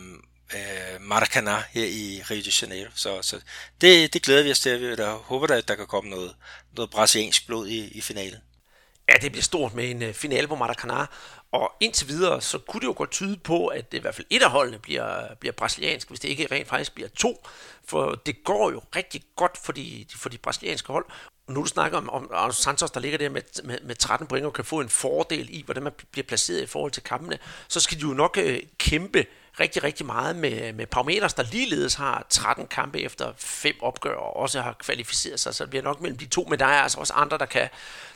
[0.54, 2.90] øh, Maracanã her i Rio de Janeiro.
[2.94, 3.40] Så, så
[3.80, 4.80] det, det glæder vi os til.
[4.80, 6.34] Vi håber, at der kan komme noget,
[6.76, 8.38] noget brasiliansk blod i, i finalen.
[9.08, 11.06] Ja, det bliver stort med en øh, finale på Maracanã,
[11.52, 14.26] og indtil videre, så kunne det jo godt tyde på, at det i hvert fald
[14.30, 17.46] et af holdene bliver, bliver brasiliansk, hvis det ikke rent faktisk bliver to.
[17.84, 21.04] For det går jo rigtig godt for de, for de brasilianske hold.
[21.48, 24.46] Nu du snakker om, om, om Santos, der ligger der med, med, med 13 point
[24.46, 27.38] og kan få en fordel i, hvordan man bliver placeret i forhold til kampene,
[27.68, 29.26] så skal de jo nok øh, kæmpe
[29.60, 34.36] rigtig, rigtig meget med, med Parmeters, der ligeledes har 13 kampe efter fem opgør og
[34.36, 35.54] også har kvalificeret sig.
[35.54, 37.68] Så det bliver nok mellem de to, men der er altså også andre, der kan,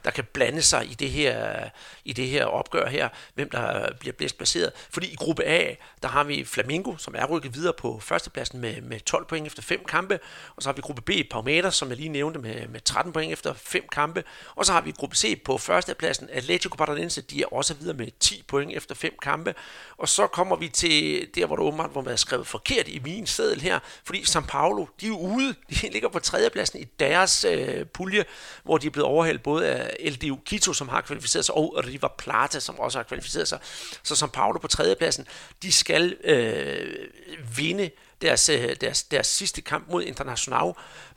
[0.04, 1.68] der kan blande sig i det her,
[2.04, 4.72] i det her opgør her, hvem der bliver blæst placeret.
[4.90, 8.80] Fordi i gruppe A, der har vi Flamingo, som er rykket videre på førstepladsen med,
[8.80, 10.18] med 12 point efter fem kampe,
[10.56, 13.32] og så har vi gruppe B, Parmeters, som jeg lige nævnte, med, med 13 point
[13.32, 14.24] efter fem kampe,
[14.54, 18.08] og så har vi gruppe C på førstepladsen, Atletico Paranaense, de er også videre med
[18.20, 19.54] 10 point efter fem kampe,
[19.96, 23.26] og så kommer vi til der, hvor der åbenbart må være skrevet forkert i min
[23.26, 27.86] seddel her, fordi São Paulo, de er ude, de ligger på tredjepladsen i deres øh,
[27.86, 28.24] pulje,
[28.64, 32.08] hvor de er blevet overhældt både af LDU Quito, som har kvalificeret sig, og River
[32.18, 33.58] Plata, som også har kvalificeret sig.
[34.02, 35.26] Så São Paulo på tredjepladsen,
[35.62, 37.08] de skal øh,
[37.56, 37.90] vinde
[38.22, 40.72] deres, øh, deres, deres sidste kamp mod International,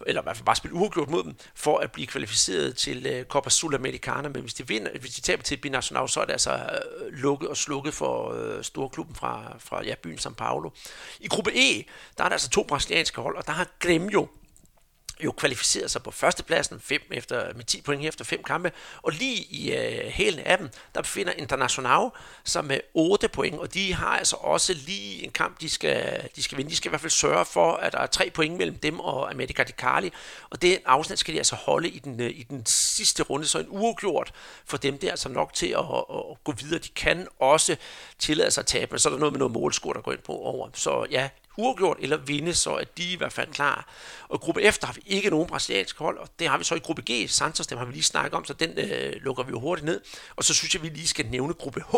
[0.07, 3.25] eller i hvert fald bare spille uafgjort mod dem, for at blive kvalificeret til uh,
[3.25, 4.29] Copa Sudamericana.
[4.29, 7.49] Men hvis de, vinder, hvis de taber til Binacional, så er det altså øh, lukket
[7.49, 10.69] og slukket for uh, storklubben fra, fra ja, byen São Paulo.
[11.19, 11.83] I gruppe E,
[12.17, 14.38] der er der altså to brasilianske hold, og der har Grêmio
[15.23, 18.71] jo kvalificeret sig på førstepladsen fem efter, med 10 point efter fem kampe.
[19.01, 22.09] Og lige i øh, hælen af dem, der befinder International
[22.43, 26.43] sig med 8 point, og de har altså også lige en kamp, de skal, de
[26.43, 26.71] skal vinde.
[26.71, 29.31] De skal i hvert fald sørge for, at der er tre point mellem dem og
[29.31, 30.11] America de Cali,
[30.49, 33.59] og det afsnit skal de altså holde i den, øh, i den sidste runde, så
[33.59, 34.31] en uafgjort
[34.65, 36.79] for dem, det er altså nok til at, at, at gå videre.
[36.79, 37.75] De kan også
[38.19, 40.21] tillade sig at tabe, men så er der noget med noget målscore, der går ind
[40.21, 40.69] på over.
[40.73, 43.87] Så ja, uafgjort eller vinde, så er de i hvert fald klar.
[44.29, 46.63] Og i gruppe F, der har vi ikke nogen brasiliansk hold, og det har vi
[46.63, 47.29] så i gruppe G.
[47.29, 50.01] Santos, dem har vi lige snakket om, så den øh, lukker vi jo hurtigt ned.
[50.35, 51.95] Og så synes jeg, vi lige skal nævne gruppe H,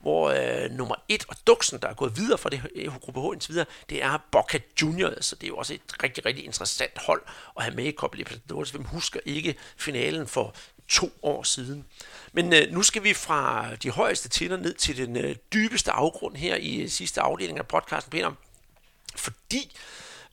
[0.00, 3.24] hvor øh, nummer 1 og Duxen, der er gået videre fra det øh, gruppe H
[3.32, 6.98] indtil videre, det er Boca Juniors, så det er jo også et rigtig, rigtig interessant
[6.98, 7.22] hold
[7.56, 8.70] at have med i Copa Libertadores.
[8.70, 10.54] Hvem husker ikke finalen for
[10.88, 11.84] to år siden.
[12.32, 16.36] Men øh, nu skal vi fra de højeste tinder ned til den øh, dybeste afgrund
[16.36, 18.32] her i øh, sidste afdeling af podcasten, Peter
[19.16, 19.76] fordi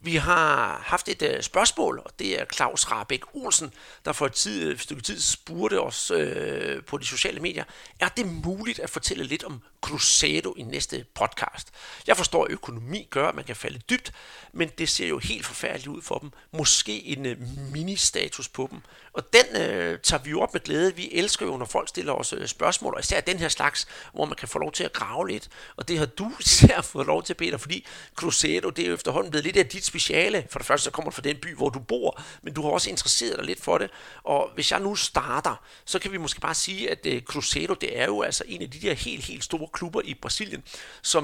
[0.03, 3.73] vi har haft et øh, spørgsmål, og det er Claus Rabeck Olsen,
[4.05, 7.63] der for et, tid, et stykke tid spurgte os øh, på de sociale medier.
[7.99, 11.67] Er det muligt at fortælle lidt om Cruzeiro i næste podcast?
[12.07, 14.11] Jeg forstår, at økonomi gør, at man kan falde dybt,
[14.53, 16.31] men det ser jo helt forfærdeligt ud for dem.
[16.51, 17.37] Måske en øh,
[17.71, 18.81] mini-status på dem.
[19.13, 20.95] Og den øh, tager vi jo op med glæde.
[20.95, 24.25] Vi elsker jo, når folk stiller os øh, spørgsmål, og især den her slags, hvor
[24.25, 25.49] man kan få lov til at grave lidt.
[25.75, 29.31] Og det har du især fået lov til, Peter, fordi Cruzeiro, det er jo efterhånden
[29.31, 30.47] blevet lidt af dit speciale.
[30.49, 32.69] For det første så kommer det fra den by, hvor du bor, men du har
[32.69, 33.89] også interesseret dig lidt for det.
[34.23, 35.55] Og hvis jeg nu starter,
[35.85, 38.71] så kan vi måske bare sige, at øh, Cruzeiro, det er jo altså en af
[38.71, 40.63] de der helt, helt store klubber i Brasilien,
[41.01, 41.23] som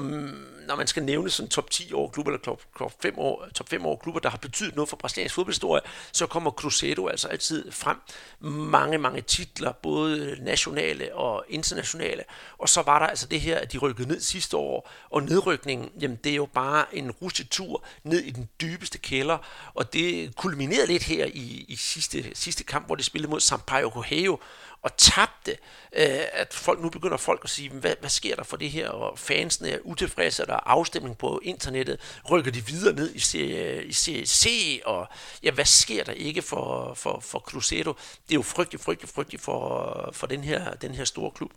[0.66, 3.68] når man skal nævne sådan top 10 år klubber, eller top, top 5 år, top
[3.68, 5.82] 5 år klubber, der har betydet noget for brasiliansk fodboldhistorie,
[6.12, 7.96] så kommer Cruzeiro altså altid frem.
[8.40, 12.24] Mange, mange titler, både nationale og internationale.
[12.58, 15.90] Og så var der altså det her, at de rykkede ned sidste år, og nedrykningen,
[16.00, 19.38] jamen det er jo bare en rusjetur ned i den dybeste kælder,
[19.74, 23.90] og det kulminerede lidt her i, i sidste, sidste kamp, hvor de spillede mod Sampaio
[23.90, 24.38] Correio,
[24.82, 25.50] og tabte,
[25.92, 28.88] øh, at folk nu begynder folk at sige, hvad, hvad sker der for det her,
[28.88, 32.00] og fansene er utilfredse, der er afstemning på internettet,
[32.30, 35.08] rykker de videre ned i, serie, i serie C, og
[35.42, 37.92] ja, hvad sker der ikke for, for, for Cruzeiro?
[38.28, 41.50] Det er jo frygteligt, frygteligt, frygteligt for, for den, her, den her store klub.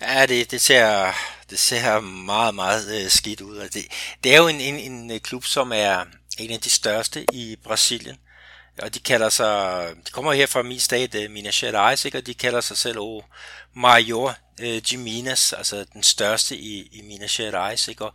[0.00, 1.12] Ja, det, det, ser,
[1.50, 3.56] det ser meget, meget øh, skidt ud.
[3.56, 3.84] Det,
[4.24, 6.04] det er jo en, en, en øh, klub, som er
[6.38, 8.16] en af de største i Brasilien.
[8.82, 12.18] Og de kalder sig, de kommer her fra min stat, øh, Minas Gerais, ikke?
[12.18, 13.22] og de kalder sig selv oh,
[13.74, 17.88] Major uh, de Minas, altså den største i, i Minas Gerais.
[17.88, 18.04] Ikke?
[18.04, 18.14] Og,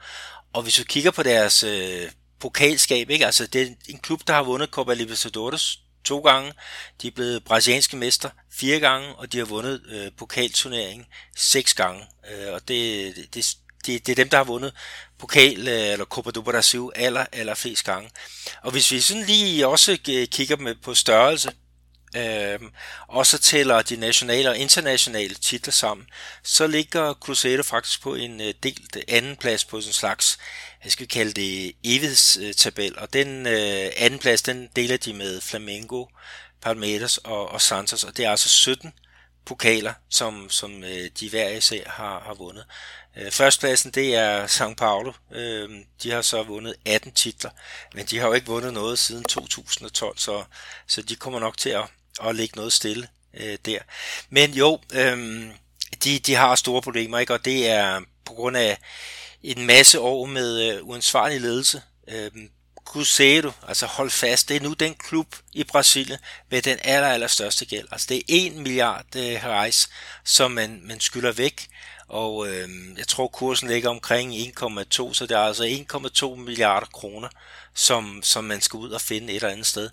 [0.54, 3.26] og hvis du kigger på deres øh, pokalskab, ikke?
[3.26, 6.54] altså det er en klub, der har vundet Copa Libertadores to gange,
[7.02, 11.06] de er blevet brasilianske mester fire gange, og de har vundet øh, pokalturneringen
[11.36, 12.04] seks gange.
[12.32, 13.56] Øh, og det, det,
[13.86, 14.74] det, det er dem, der har vundet
[15.20, 18.10] pokal øh, eller Copa do Brasil aller, aller flest gange.
[18.64, 21.52] Og hvis vi sådan lige også øh, kigger med på størrelse,
[22.16, 22.60] øh,
[23.08, 26.08] og så tæller de nationale og internationale titler sammen,
[26.44, 30.38] så ligger Cruzeiro faktisk på en øh, delt anden plads på sådan en slags,
[30.84, 36.06] jeg skal kalde det evighedstabel, og den øh, anden plads, den deler de med Flamengo,
[36.62, 38.94] Palmeiras og, og Santos, og det er altså 17
[39.46, 42.66] pokaler, som, som øh, de hver især har, har vundet.
[43.20, 45.14] Øh, Førstpladsen, det er São Paulo.
[45.32, 45.70] Øh,
[46.04, 47.52] de har så vundet 18 titler,
[47.94, 50.44] men de har jo ikke vundet noget siden 2012, så,
[50.88, 51.86] så de kommer nok til at,
[52.24, 53.80] at lægge noget stille øh, der.
[54.30, 55.44] Men jo, øh,
[56.04, 57.34] de, de har store problemer, ikke?
[57.34, 58.78] og det er på grund af
[59.44, 61.82] en masse år med øh, uansvarlig ledelse.
[62.08, 62.32] Øh,
[62.86, 66.20] Cruzeiro, altså hold fast, det er nu den klub i Brasilien
[66.52, 67.88] med den aller, aller største gæld.
[67.92, 69.90] Altså det er 1 milliard øh, reais,
[70.26, 71.68] som man, man skylder væk,
[72.10, 75.86] og øh, jeg tror kursen ligger omkring 1,2, så det er altså
[76.24, 77.30] 1,2 milliarder kroner,
[77.76, 79.90] som, som man skal ud og finde et eller andet sted.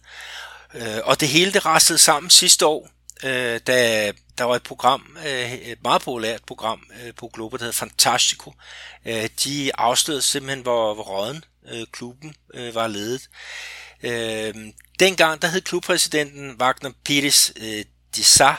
[0.74, 2.90] Øh, og det hele det rastede sammen sidste år,
[3.24, 7.62] øh, da der var et program, øh, et meget populært program øh, på Globo, der
[7.62, 8.52] hedder Fantastico.
[9.06, 13.28] Øh, de afslørede simpelthen, hvor, hvor råden øh, klubben øh, var ledet.
[14.02, 14.54] Øh,
[14.98, 17.84] dengang der hed klubpræsidenten Wagner Pires øh,
[18.16, 18.54] de Sa,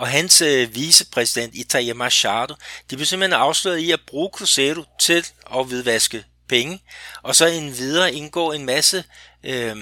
[0.00, 2.54] og hans øh, vicepræsident Itaia Machado,
[2.90, 5.26] de blev simpelthen afsløret i at bruge Cruzeiro til
[5.56, 6.82] at hvidvaske penge,
[7.22, 9.04] og så en videre indgå en masse
[9.44, 9.76] øh,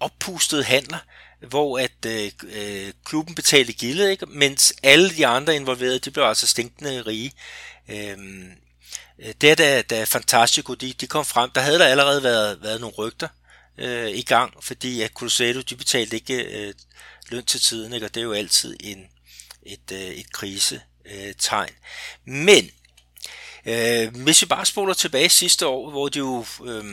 [0.00, 0.98] oppustede handler,
[1.48, 4.26] hvor at øh, øh, klubben betalte gildet, ikke?
[4.26, 7.32] mens alle de andre involverede, de blev altså stinkende rige.
[7.88, 8.16] Øh,
[9.22, 12.80] Øh, det da, da Fantastico, de, de kom frem, der havde der allerede været, været
[12.80, 13.28] nogle rygter
[13.78, 16.74] øh, i gang, fordi at Cruzeiro, de betalte ikke øh,
[17.30, 18.06] løn til tiden, ikke?
[18.06, 19.06] og det er jo altid en,
[19.66, 21.72] et, øh, et krisetegn.
[22.24, 22.70] Men
[23.66, 26.84] Øh, hvis vi bare spoler tilbage sidste år, hvor de jo øh,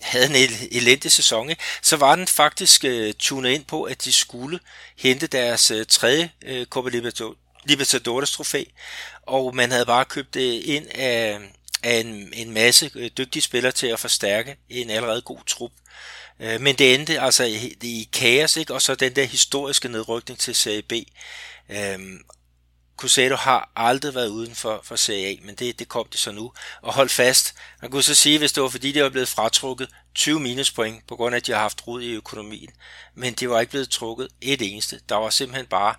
[0.00, 1.50] havde en elendig sæson,
[1.82, 4.60] så var den faktisk øh, tunet ind på, at de skulle
[4.98, 6.90] hente deres øh, tredje øh, Copa
[7.64, 8.64] Libertadores trofæ,
[9.22, 11.38] og man havde bare købt det ind af,
[11.82, 15.72] af en, en masse øh, dygtige spillere til at forstærke en allerede god trup.
[16.40, 18.74] Øh, men det endte altså i, i kaos, ikke?
[18.74, 20.92] og så den der historiske nedrykning til Serie B.
[21.70, 22.20] Øhm,
[22.96, 26.32] Cusado har aldrig været uden for, for Serie A, men det, det kom det så
[26.32, 26.52] nu.
[26.82, 29.88] Og hold fast, man kunne så sige, hvis det var fordi, det var blevet fratrukket
[30.14, 32.70] 20 minuspoint, på grund af, at de har haft rod i økonomien.
[33.14, 35.00] Men det var ikke blevet trukket et eneste.
[35.08, 35.94] Der var simpelthen bare,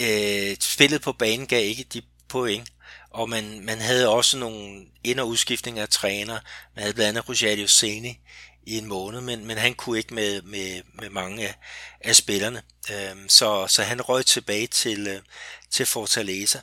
[0.00, 2.68] øh, spillet på banen gav ikke de point.
[3.10, 6.38] Og man, man havde også nogle ind- og udskiftninger af træner.
[6.74, 8.18] Man havde blandt andet Rogerio Seni
[8.66, 11.54] i en måned, men, men han kunne ikke med, med, med mange af,
[12.00, 12.62] af spillerne.
[12.90, 15.20] Øhm, så, så han røg tilbage til, øh,
[15.70, 16.58] til Fortaleza.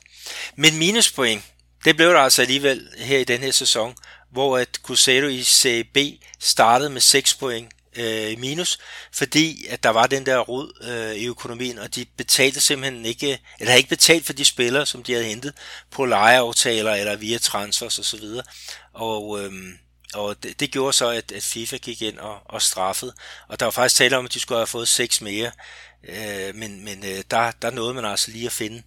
[0.56, 1.42] Men minuspoint,
[1.84, 3.94] det blev der altså alligevel her i den her sæson,
[4.32, 5.98] hvor at Cruzeiro i CB
[6.40, 8.78] startede med 6 point øh, minus,
[9.12, 13.38] fordi at der var den der rod øh, i økonomien, og de betalte simpelthen ikke,
[13.60, 15.52] eller havde ikke betalt for de spillere, som de havde hentet
[15.90, 18.24] på lejeaftaler eller via transfers osv.
[18.92, 19.72] Og, og, øhm,
[20.14, 23.14] og det, det gjorde så, at, at FIFA gik ind og, og straffede,
[23.48, 25.50] og der var faktisk tale om, at de skulle have fået seks mere,
[26.08, 28.82] øh, men, men øh, der, der nåede man altså lige at finde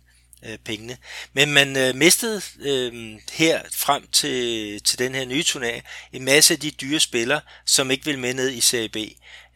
[0.46, 0.98] øh, pengene.
[1.34, 6.54] Men man øh, mistede øh, her frem til, til den her nye turnering en masse
[6.54, 8.98] af de dyre spillere, som ikke ville med ned i Serie B.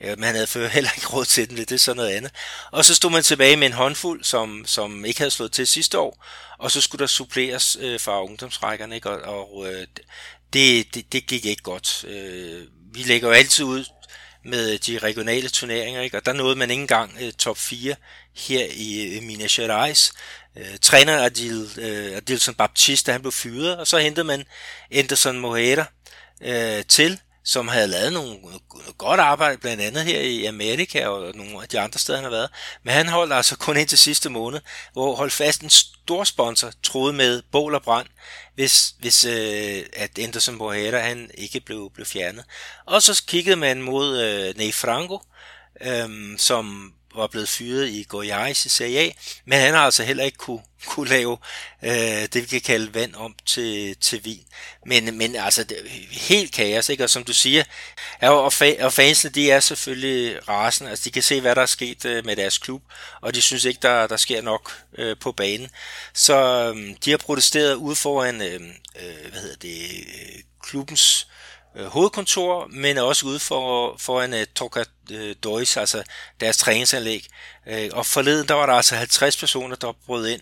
[0.01, 2.31] Øh, man havde før heller ikke råd til den, det er sådan noget andet.
[2.71, 5.99] Og så stod man tilbage med en håndfuld, som, som ikke havde slået til sidste
[5.99, 6.25] år,
[6.59, 9.09] og så skulle der suppleres øh, fra ungdomsrækkerne, ikke?
[9.09, 9.87] og, og øh,
[10.53, 12.05] det, det, det gik ikke godt.
[12.07, 13.85] Øh, vi lægger jo altid ud
[14.45, 16.17] med de regionale turneringer, ikke?
[16.17, 17.95] og der nåede man ikke engang øh, top 4
[18.35, 20.13] her i øh, Minas Gerais.
[20.57, 24.43] Øh, træner Adil, øh, Adilson Baptista, han blev fyret, og så hentede man
[24.91, 25.85] Anderson Moreira
[26.41, 28.37] øh, til, som havde lavet nogle
[28.97, 32.31] godt arbejde, blandt andet her i Amerika og nogle af de andre steder, han har
[32.31, 32.49] været.
[32.83, 34.59] Men han holdt altså kun ind til sidste måned,
[34.93, 38.07] hvor holdt fast en stor sponsor troede med bål og brand,
[38.55, 42.45] hvis, hvis øh, at Anderson Bohera han ikke blev, blev fjernet.
[42.85, 45.19] Og så kiggede man mod øh, Ney Franco,
[45.81, 49.11] øh, som var blevet fyret i Goiás i Serie A,
[49.45, 51.37] men han har altså heller ikke kunne, kunne lave
[51.83, 54.43] øh, det, vi kan kalde vand om til, til vin.
[54.85, 57.03] Men, men altså, det er helt kaos, ikke?
[57.03, 57.63] Og som du siger,
[58.21, 61.65] og, fa- og fansene, de er selvfølgelig rasen, altså de kan se, hvad der er
[61.65, 62.81] sket øh, med deres klub,
[63.21, 65.69] og de synes ikke, der, der sker nok øh, på banen.
[66.13, 66.35] Så
[66.75, 68.61] øh, de har protesteret ude foran, øh,
[69.01, 71.27] øh, hvad hedder det, øh, klubbens
[71.75, 76.03] øh, hovedkontor, men også ude for, foran øh, uh, Toka uh, øh, Dois, altså
[76.39, 77.27] deres træningsanlæg.
[77.67, 80.41] Uh, og forleden der var der altså 50 personer, der brød ind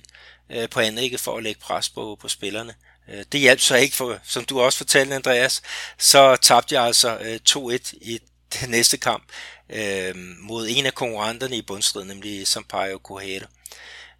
[0.57, 2.73] uh, på anlægget for at lægge pres på, på spillerne.
[3.07, 5.61] Uh, det hjalp så ikke, for, som du også fortalte, Andreas,
[5.97, 8.19] så tabte jeg altså uh, 2-1 i
[8.61, 9.23] den næste kamp
[9.69, 13.39] uh, mod en af konkurrenterne i bundstriden, nemlig Sampaio Correa.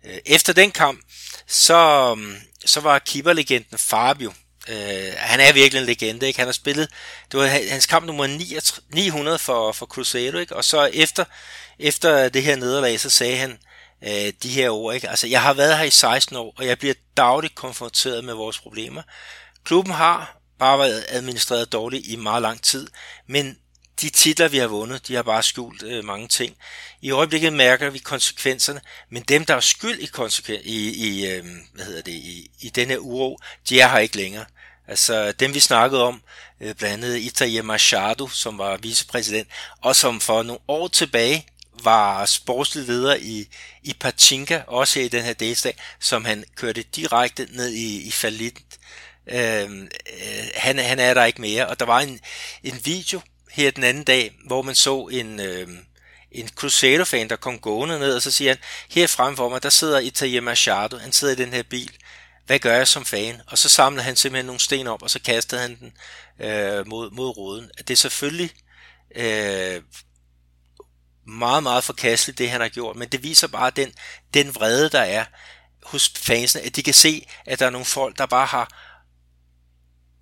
[0.04, 1.00] Uh, efter den kamp,
[1.48, 2.36] så, um,
[2.66, 4.34] så var keeperlegenden Fabio,
[4.70, 6.40] Øh, han er virkelig en legende, ikke?
[6.40, 6.90] Han har spillet,
[7.32, 8.28] det var hans kamp nummer
[8.90, 10.56] 900 for, for Cruzeiro, ikke?
[10.56, 11.26] Og så efter,
[11.80, 13.60] efter det her nederlag, så sagde han
[14.04, 15.10] øh, de her ord, ikke?
[15.10, 18.60] Altså, jeg har været her i 16 år, og jeg bliver dagligt konfronteret med vores
[18.60, 19.02] problemer.
[19.64, 22.88] Klubben har bare været administreret dårligt i meget lang tid,
[23.28, 23.58] men
[24.02, 26.56] de titler, vi har vundet, de har bare skjult øh, mange ting.
[27.02, 31.46] I øjeblikket mærker vi konsekvenserne, men dem, der er skyld i, konsekven- i, i, øh,
[31.74, 33.40] hvad hedder det, i, i denne uro,
[33.70, 34.46] de er her ikke længere.
[34.90, 36.22] Altså dem vi snakkede om,
[36.62, 39.48] øh, blandt andet Italia Machado, som var vicepræsident,
[39.82, 41.46] og som for nogle år tilbage
[41.84, 43.48] var sportslig leder i,
[43.84, 48.58] i Pachinka, også i den her delstat, som han kørte direkte ned i, i falit.
[49.28, 52.20] Øhm, øh, han, han er der ikke mere, og der var en,
[52.64, 53.22] en video
[53.52, 55.68] her den anden dag, hvor man så en, øh,
[56.32, 58.58] en Crusader-fan, der kom gående ned, og så siger han,
[58.90, 61.92] her frem for mig, der sidder Italia Machado, han sidder i den her bil,
[62.50, 63.42] hvad gør jeg som fan?
[63.48, 65.94] Og så samlede han simpelthen nogle sten op, og så kastede han den
[66.48, 67.72] øh, mod, mod roden.
[67.78, 68.52] Det er selvfølgelig
[69.16, 69.82] øh,
[71.28, 73.94] meget, meget forkasteligt, det han har gjort, men det viser bare den,
[74.34, 75.26] den vrede, der er
[75.84, 78.96] hos fansene, at de kan se, at der er nogle folk, der bare har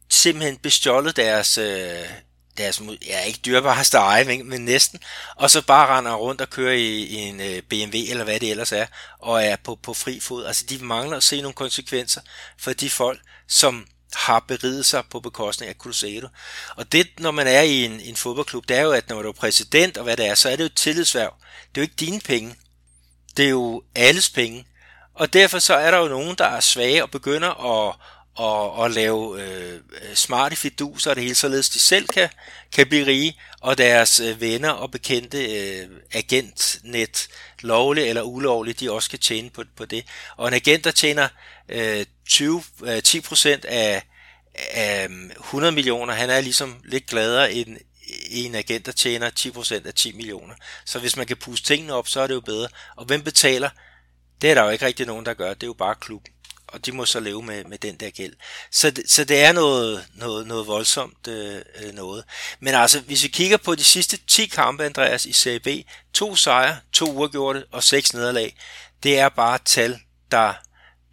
[0.10, 2.10] simpelthen bestjålet deres, øh,
[2.58, 5.00] deres, ja ikke dyrbareste eje, men, næsten,
[5.36, 8.52] og så bare render rundt og kører i, i en øh, BMW, eller hvad det
[8.52, 8.86] ellers er,
[9.20, 10.46] og er på, på fri fod.
[10.46, 12.22] Altså de mangler at se nogle konsekvenser
[12.60, 16.28] for de folk, som har beriget sig på bekostning af Cruzeiro.
[16.76, 19.30] Og det, når man er i en, en fodboldklub, det er jo, at når du
[19.30, 21.34] er præsident og hvad det er, så er det jo et tillidsværv.
[21.42, 22.56] Det er jo ikke dine penge.
[23.38, 24.66] Det er jo alles penge.
[25.14, 27.96] Og derfor så er der jo nogen, der er svage og begynder at,
[28.38, 29.80] og, og lave øh,
[30.16, 32.30] smarte fiduser og det hele, således de selv kan,
[32.72, 37.28] kan blive rige, og deres øh, venner og bekendte øh, agentnet,
[37.62, 40.06] lovligt eller ulovligt, de også kan tjene på, på det.
[40.38, 41.28] Og en agent, der tjener
[41.70, 44.04] øh, 20, øh, 10% af,
[44.74, 47.78] af mm, 100 millioner, han er ligesom lidt gladere end
[48.30, 50.54] en agent, der tjener 10% af 10 millioner.
[50.86, 52.68] Så hvis man kan puste tingene op, så er det jo bedre.
[52.96, 53.70] Og hvem betaler?
[54.42, 55.54] Det er der jo ikke rigtig nogen, der gør.
[55.54, 56.34] Det er jo bare klubben
[56.68, 58.34] og de må så leve med, med den der gæld.
[58.72, 62.24] Så, så det er noget, noget, noget voldsomt øh, øh, noget.
[62.60, 65.68] Men altså, hvis vi kigger på de sidste 10 kampe, Andreas, i Serie B,
[66.14, 68.58] to sejre, to uafgjorte og seks nederlag,
[69.04, 70.00] det er bare tal,
[70.32, 70.54] der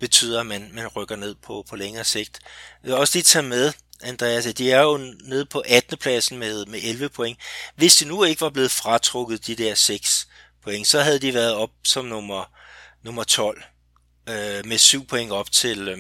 [0.01, 2.39] betyder, at man, man rykker ned på, på længere sigt.
[2.83, 5.99] Jeg vil også lige tage med, Andreas, at de er jo nede på 18.
[5.99, 7.39] pladsen med, med 11 point.
[7.77, 10.29] Hvis de nu ikke var blevet fratrukket de der 6
[10.63, 12.45] point, så havde de været op som nummer,
[13.03, 13.63] nummer 12
[14.29, 15.99] øh, med syv point op til, øh,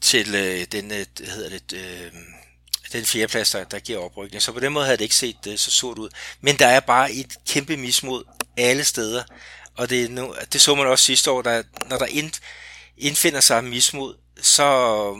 [0.00, 2.12] til øh, den, øh, hedder det, øh,
[2.92, 4.42] den fjerdeplads, der, der giver oprykning.
[4.42, 6.08] Så på den måde havde det ikke set øh, så sort ud.
[6.40, 8.24] Men der er bare et kæmpe mismod
[8.56, 9.22] alle steder.
[9.76, 12.32] Og det, nu, det så man også sidste år, der, når der ind,
[12.98, 15.16] indfinder sig mismod, så,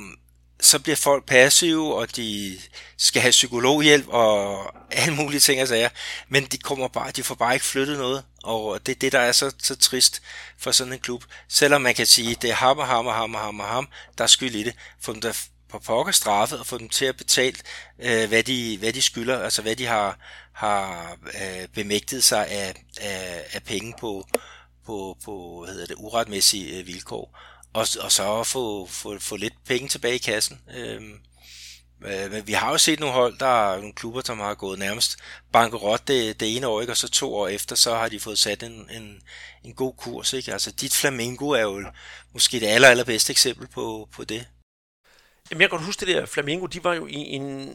[0.61, 2.59] så bliver folk passive, og de
[2.99, 4.67] skal have psykologhjælp og
[5.01, 5.89] alle mulige ting og sager.
[6.29, 8.25] Men de, kommer bare, de får bare ikke flyttet noget.
[8.43, 10.23] Og det er det, der er så, så trist
[10.59, 11.25] for sådan en klub.
[11.49, 13.89] Selvom man kan sige, det er ham og ham og ham og ham og ham,
[14.19, 14.75] der er skyld i det.
[15.01, 15.33] Få dem der
[15.69, 17.57] på pokker straffet og få dem til at betale,
[17.99, 20.19] øh, hvad, de, hvad de skylder, altså hvad de har,
[20.53, 24.27] har øh, bemægtet sig af, af, af penge på,
[24.87, 27.39] på, på hvad hedder det, uretmæssige øh, vilkår.
[27.73, 30.61] Og, og så få, få, få lidt penge tilbage i kassen.
[30.75, 31.03] Øh,
[32.05, 34.79] Øh, men vi har jo set nogle hold, der er nogle klubber, som har gået
[34.79, 35.17] nærmest
[35.53, 36.93] bankerot det, det ene år, ikke?
[36.93, 39.23] og så to år efter, så har de fået sat en, en,
[39.65, 40.33] en god kurs.
[40.33, 40.53] Ikke?
[40.53, 41.85] Altså dit Flamingo er jo
[42.33, 44.47] måske det aller, allerbedste eksempel på, på det.
[45.51, 47.75] Jamen, jeg kan godt huske det der, Flamingo, de var jo i en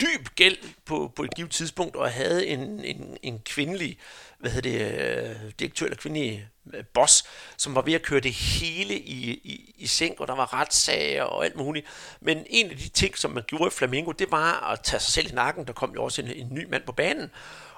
[0.00, 3.98] dyb gæld på, på et givet tidspunkt, og havde en, en, en kvindelig,
[4.42, 7.24] hvad hedder det, øh, direktør eller kvindelig øh, boss,
[7.56, 11.22] som var ved at køre det hele i, i, i seng, og der var retssager
[11.22, 11.86] og alt muligt.
[12.20, 15.12] Men en af de ting, som man gjorde i Flamingo, det var at tage sig
[15.12, 15.66] selv i nakken.
[15.66, 17.30] Der kom jo også en, en ny mand på banen.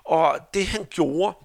[0.05, 1.37] Og det han gjorde,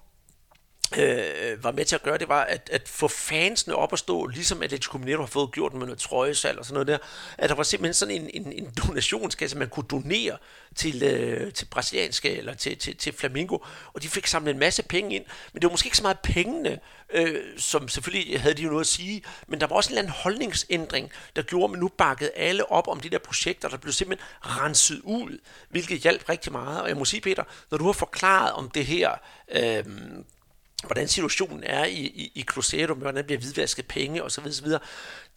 [0.97, 4.25] øh, var med til at gøre, det var at, at få fansene op at stå,
[4.25, 6.97] ligesom Atletico Mineiro har fået gjort med noget trøjesal og sådan noget der,
[7.37, 10.37] at der var simpelthen sådan en, en, en donationskasse, man kunne donere
[10.75, 13.57] til, øh, til brasilianske eller til, til, til Flamingo,
[13.93, 16.19] og de fik samlet en masse penge ind, men det var måske ikke så meget
[16.19, 16.79] pengene,
[17.09, 20.01] øh, som selvfølgelig havde de jo noget at sige, men der var også en eller
[20.01, 23.77] anden holdningsændring, der gjorde, at man nu bakkede alle op om de der projekter, der
[23.77, 27.85] blev simpelthen renset ud, hvilket hjalp rigtig meget, og jeg må sige, Peter, når du
[27.85, 29.11] har forklaret om det her,
[29.51, 29.83] øh,
[30.85, 34.45] hvordan situationen er i, i, i Cruzeiro, hvordan der bliver hvidvasket penge osv.
[34.45, 34.67] osv.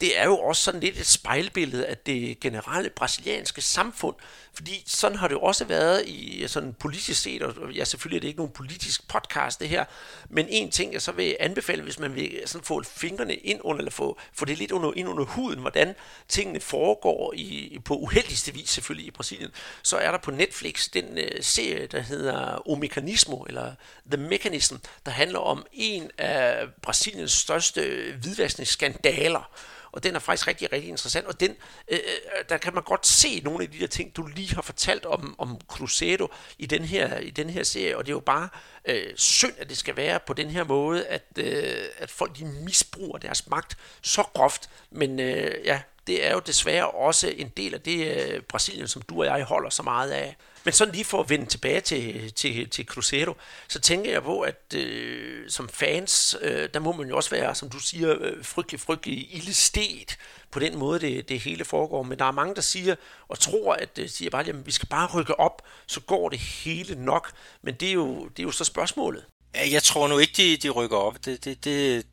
[0.03, 4.15] Det er jo også sådan lidt et spejlbillede af det generelle brasilianske samfund,
[4.53, 8.21] fordi sådan har det jo også været i sådan politisk set, og ja, selvfølgelig er
[8.21, 9.85] det ikke nogen politisk podcast det her,
[10.29, 13.77] men en ting jeg så vil anbefale, hvis man vil sådan få fingrene ind under,
[13.77, 15.95] eller få, få det lidt under, ind under huden, hvordan
[16.27, 19.51] tingene foregår i, på uheldigste vis selvfølgelig i Brasilien,
[19.83, 23.73] så er der på Netflix den uh, serie, der hedder O Mecanismo, eller
[24.11, 24.75] The Mechanism,
[25.05, 29.49] der handler om en af Brasiliens største hvidvaskningsskandaler,
[29.93, 31.55] og den er faktisk rigtig, rigtig interessant, og den,
[31.87, 34.61] øh, øh, der kan man godt se nogle af de der ting, du lige har
[34.61, 36.27] fortalt om, om Crusado
[36.57, 38.49] i den, her, i den her serie, og det er jo bare
[38.85, 42.45] øh, synd, at det skal være på den her måde, at, øh, at folk de
[42.45, 47.73] misbruger deres magt så groft, men øh, ja, det er jo desværre også en del
[47.73, 50.35] af det øh, Brasilien, som du og jeg holder så meget af.
[50.65, 53.33] Men sådan lige for at vende tilbage til, til, til Cruzeiro,
[53.67, 57.55] så tænker jeg på, at øh, som fans, øh, der må man jo også være,
[57.55, 60.17] som du siger, øh, frygtelig, frygtelig ildestet
[60.51, 62.03] på den måde, det, det hele foregår.
[62.03, 62.95] Men der er mange, der siger
[63.27, 66.39] og tror, at øh, siger bare, jamen, vi skal bare rykke op, så går det
[66.39, 67.31] hele nok.
[67.61, 69.25] Men det er jo, det er jo så spørgsmålet.
[69.71, 71.25] Jeg tror nu ikke, de, de rykker op.
[71.25, 72.05] Det, det, det,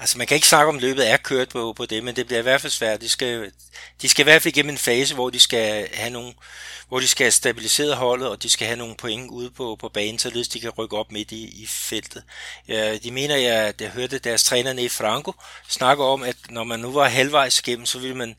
[0.00, 2.38] altså man kan ikke snakke om, løbet er kørt på, på det, men det bliver
[2.38, 3.00] i hvert fald svært.
[3.00, 3.52] De skal,
[4.02, 6.34] de skal i hvert fald igennem en fase, hvor de skal have nogle,
[6.88, 9.88] hvor de skal have stabiliseret holdet, og de skal have nogle point ude på, på
[9.88, 12.22] banen, således de kan rykke op midt i, i feltet.
[12.68, 15.32] Ja, de mener, jeg, jeg hørte deres træner i Franco
[15.68, 18.36] snakke om, at når man nu var halvvejs igennem, så ville man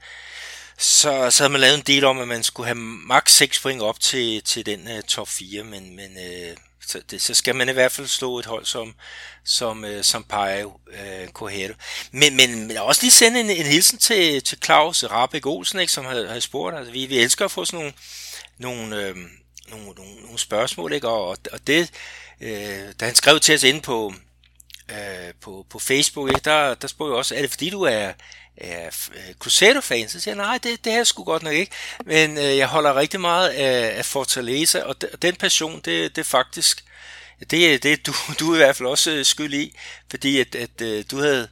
[0.77, 3.81] så, så havde man lavet en del om, at man skulle have maks 6 point
[3.81, 6.57] op til, til den uh, top 4, men, men uh,
[6.87, 8.95] så, det, så skal man i hvert fald slå et hold som,
[9.43, 11.73] som, øh, som Pajo øh, Correro.
[12.11, 15.93] Men, men, men også lige sende en, en hilsen til, til Claus Rabeck Olsen, ikke,
[15.93, 16.77] som har, har spurgt.
[16.77, 17.93] Altså, vi, vi elsker at få sådan nogle,
[18.57, 19.15] nogle, øh,
[19.69, 21.07] nogle, nogle, nogle spørgsmål, ikke?
[21.07, 21.89] Og, og det,
[22.41, 24.13] øh, da han skrev til os inde på,
[24.91, 26.41] øh, på, på Facebook, ikke?
[26.45, 28.13] Der, der spurgte jeg også, er det fordi du er,
[28.57, 28.85] er
[29.15, 30.09] øh, Cruzeiro-fan?
[30.09, 31.71] Så siger jeg, nej, det, det er sgu godt nok ikke.
[32.05, 36.15] Men øh, jeg holder rigtig meget af, af Fortaleza, og, de, og den passion, det,
[36.15, 36.85] det er faktisk,
[37.51, 39.77] det, det du, du er i hvert fald også øh, skyld i,
[40.09, 41.47] fordi at, at, at du havde,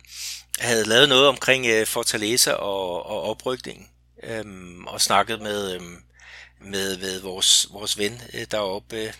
[0.59, 3.87] havde lavet noget omkring øh, Fortaleza og, og oprykningen,
[4.23, 5.97] øhm, og snakket med, øhm,
[6.61, 8.21] med, med vores, vores ven
[8.51, 9.13] deroppe,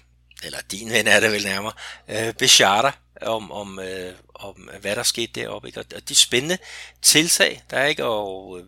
[0.44, 1.74] eller din ven er det vel nærmere,
[2.10, 2.92] øh, Bechata,
[3.22, 5.68] om, om, øh, om øh, hvad der skete deroppe.
[5.68, 5.80] Ikke?
[5.96, 6.58] Og de spændende
[7.02, 8.66] tiltag, der er ikke, og øh,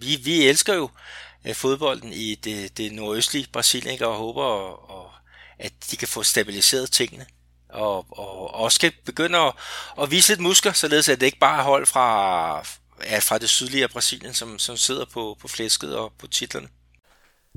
[0.00, 0.90] vi, vi elsker jo
[1.46, 4.06] øh, fodbolden i det, det nordøstlige Brasilien, ikke?
[4.06, 5.10] og håber, og, og,
[5.58, 7.26] at de kan få stabiliseret tingene.
[7.68, 9.52] Og, og, også kan begynde at,
[10.02, 12.58] at vise lidt muskler, således at det ikke bare er hold fra,
[13.00, 16.68] er fra det sydlige Brasilien, som, som sidder på, på flæsket og på titlerne.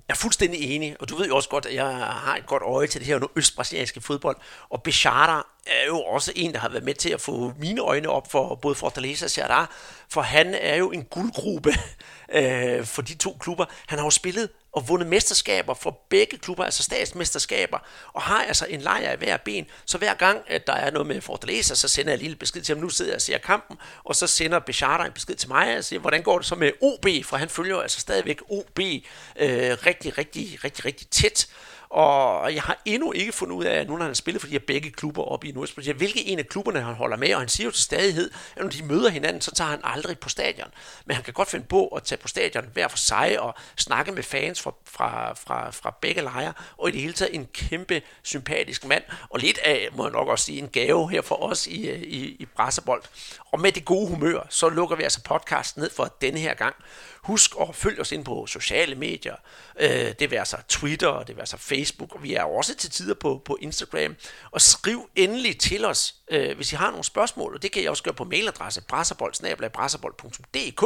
[0.08, 2.64] Jeg er fuldstændig enig, og du ved jo også godt, at jeg har et godt
[2.64, 4.38] øje til det her østbrasilianske fodbold.
[4.70, 8.10] Og Bechara er jo også en, der har været med til at få mine øjne
[8.10, 9.66] op for både Fortaleza og Ceará,
[10.10, 11.74] for han er jo en guldgruppe
[12.38, 13.66] øh, for de to klubber.
[13.88, 17.78] Han har jo spillet og vundet mesterskaber for begge klubber, altså statsmesterskaber,
[18.14, 19.66] og har altså en lejr i hver ben.
[19.86, 22.62] Så hver gang, at der er noget med Fortaleza, så sender jeg en lille besked
[22.62, 25.50] til ham, nu sidder jeg og ser kampen, og så sender Bechata en besked til
[25.50, 28.80] mig og siger, hvordan går det så med OB, for han følger altså stadigvæk OB
[28.80, 31.48] øh, rigtig, rigtig, rigtig, rigtig tæt.
[31.92, 34.52] Og jeg har endnu ikke fundet ud af, nu når han har spillet for de
[34.52, 37.50] her begge klubber op i Nordsjælland, hvilke en af klubberne han holder med, og han
[37.50, 40.68] siger jo til stadighed, at når de møder hinanden, så tager han aldrig på stadion.
[41.06, 44.12] Men han kan godt finde på at tage på stadion hver for sig og snakke
[44.12, 48.02] med fans fra, fra, fra, fra begge lejre, og i det hele taget en kæmpe
[48.24, 51.68] sympatisk mand, og lidt af, må jeg nok også sige, en gave her for os
[51.68, 53.04] i, øh, i, i Brassebold.
[53.52, 56.76] Og med det gode humør, så lukker vi altså podcasten ned for denne her gang.
[57.24, 59.36] Husk at følge os ind på sociale medier.
[59.80, 63.14] Øh, det vil sig Twitter, det vil sig Facebook, og vi er også til tider
[63.14, 64.16] på, på Instagram.
[64.52, 67.86] Og skriv endelig til os, øh, hvis I har nogle spørgsmål, og det kan I
[67.86, 70.84] også gøre på mailadresse brasserbold.dk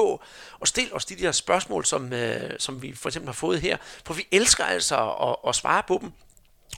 [0.60, 3.78] og stil os de der spørgsmål, som, øh, som vi for eksempel har fået her,
[4.06, 6.12] for vi elsker altså at, at svare på dem.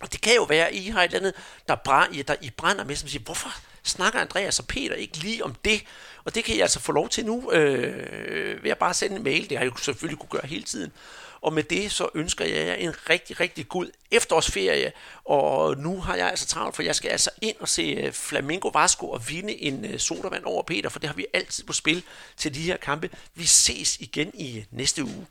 [0.01, 1.33] Og det kan jo være, at I har et eller andet,
[1.67, 3.49] der, brænder, der I brænder med, som siger, hvorfor
[3.83, 5.83] snakker Andreas og Peter ikke lige om det?
[6.27, 9.23] Og det kan I altså få lov til nu øh, ved at bare sende en
[9.23, 9.49] mail.
[9.49, 10.91] Det har jeg jo selvfølgelig kunne gøre hele tiden.
[11.41, 14.91] Og med det så ønsker jeg jer en rigtig, rigtig god efterårsferie.
[15.25, 18.67] Og nu har jeg altså travlt, for jeg skal altså ind og se øh, Flamingo
[18.67, 22.03] Vasco og vinde en øh, sodavand over Peter, for det har vi altid på spil
[22.37, 23.09] til de her kampe.
[23.35, 25.25] Vi ses igen i næste uge.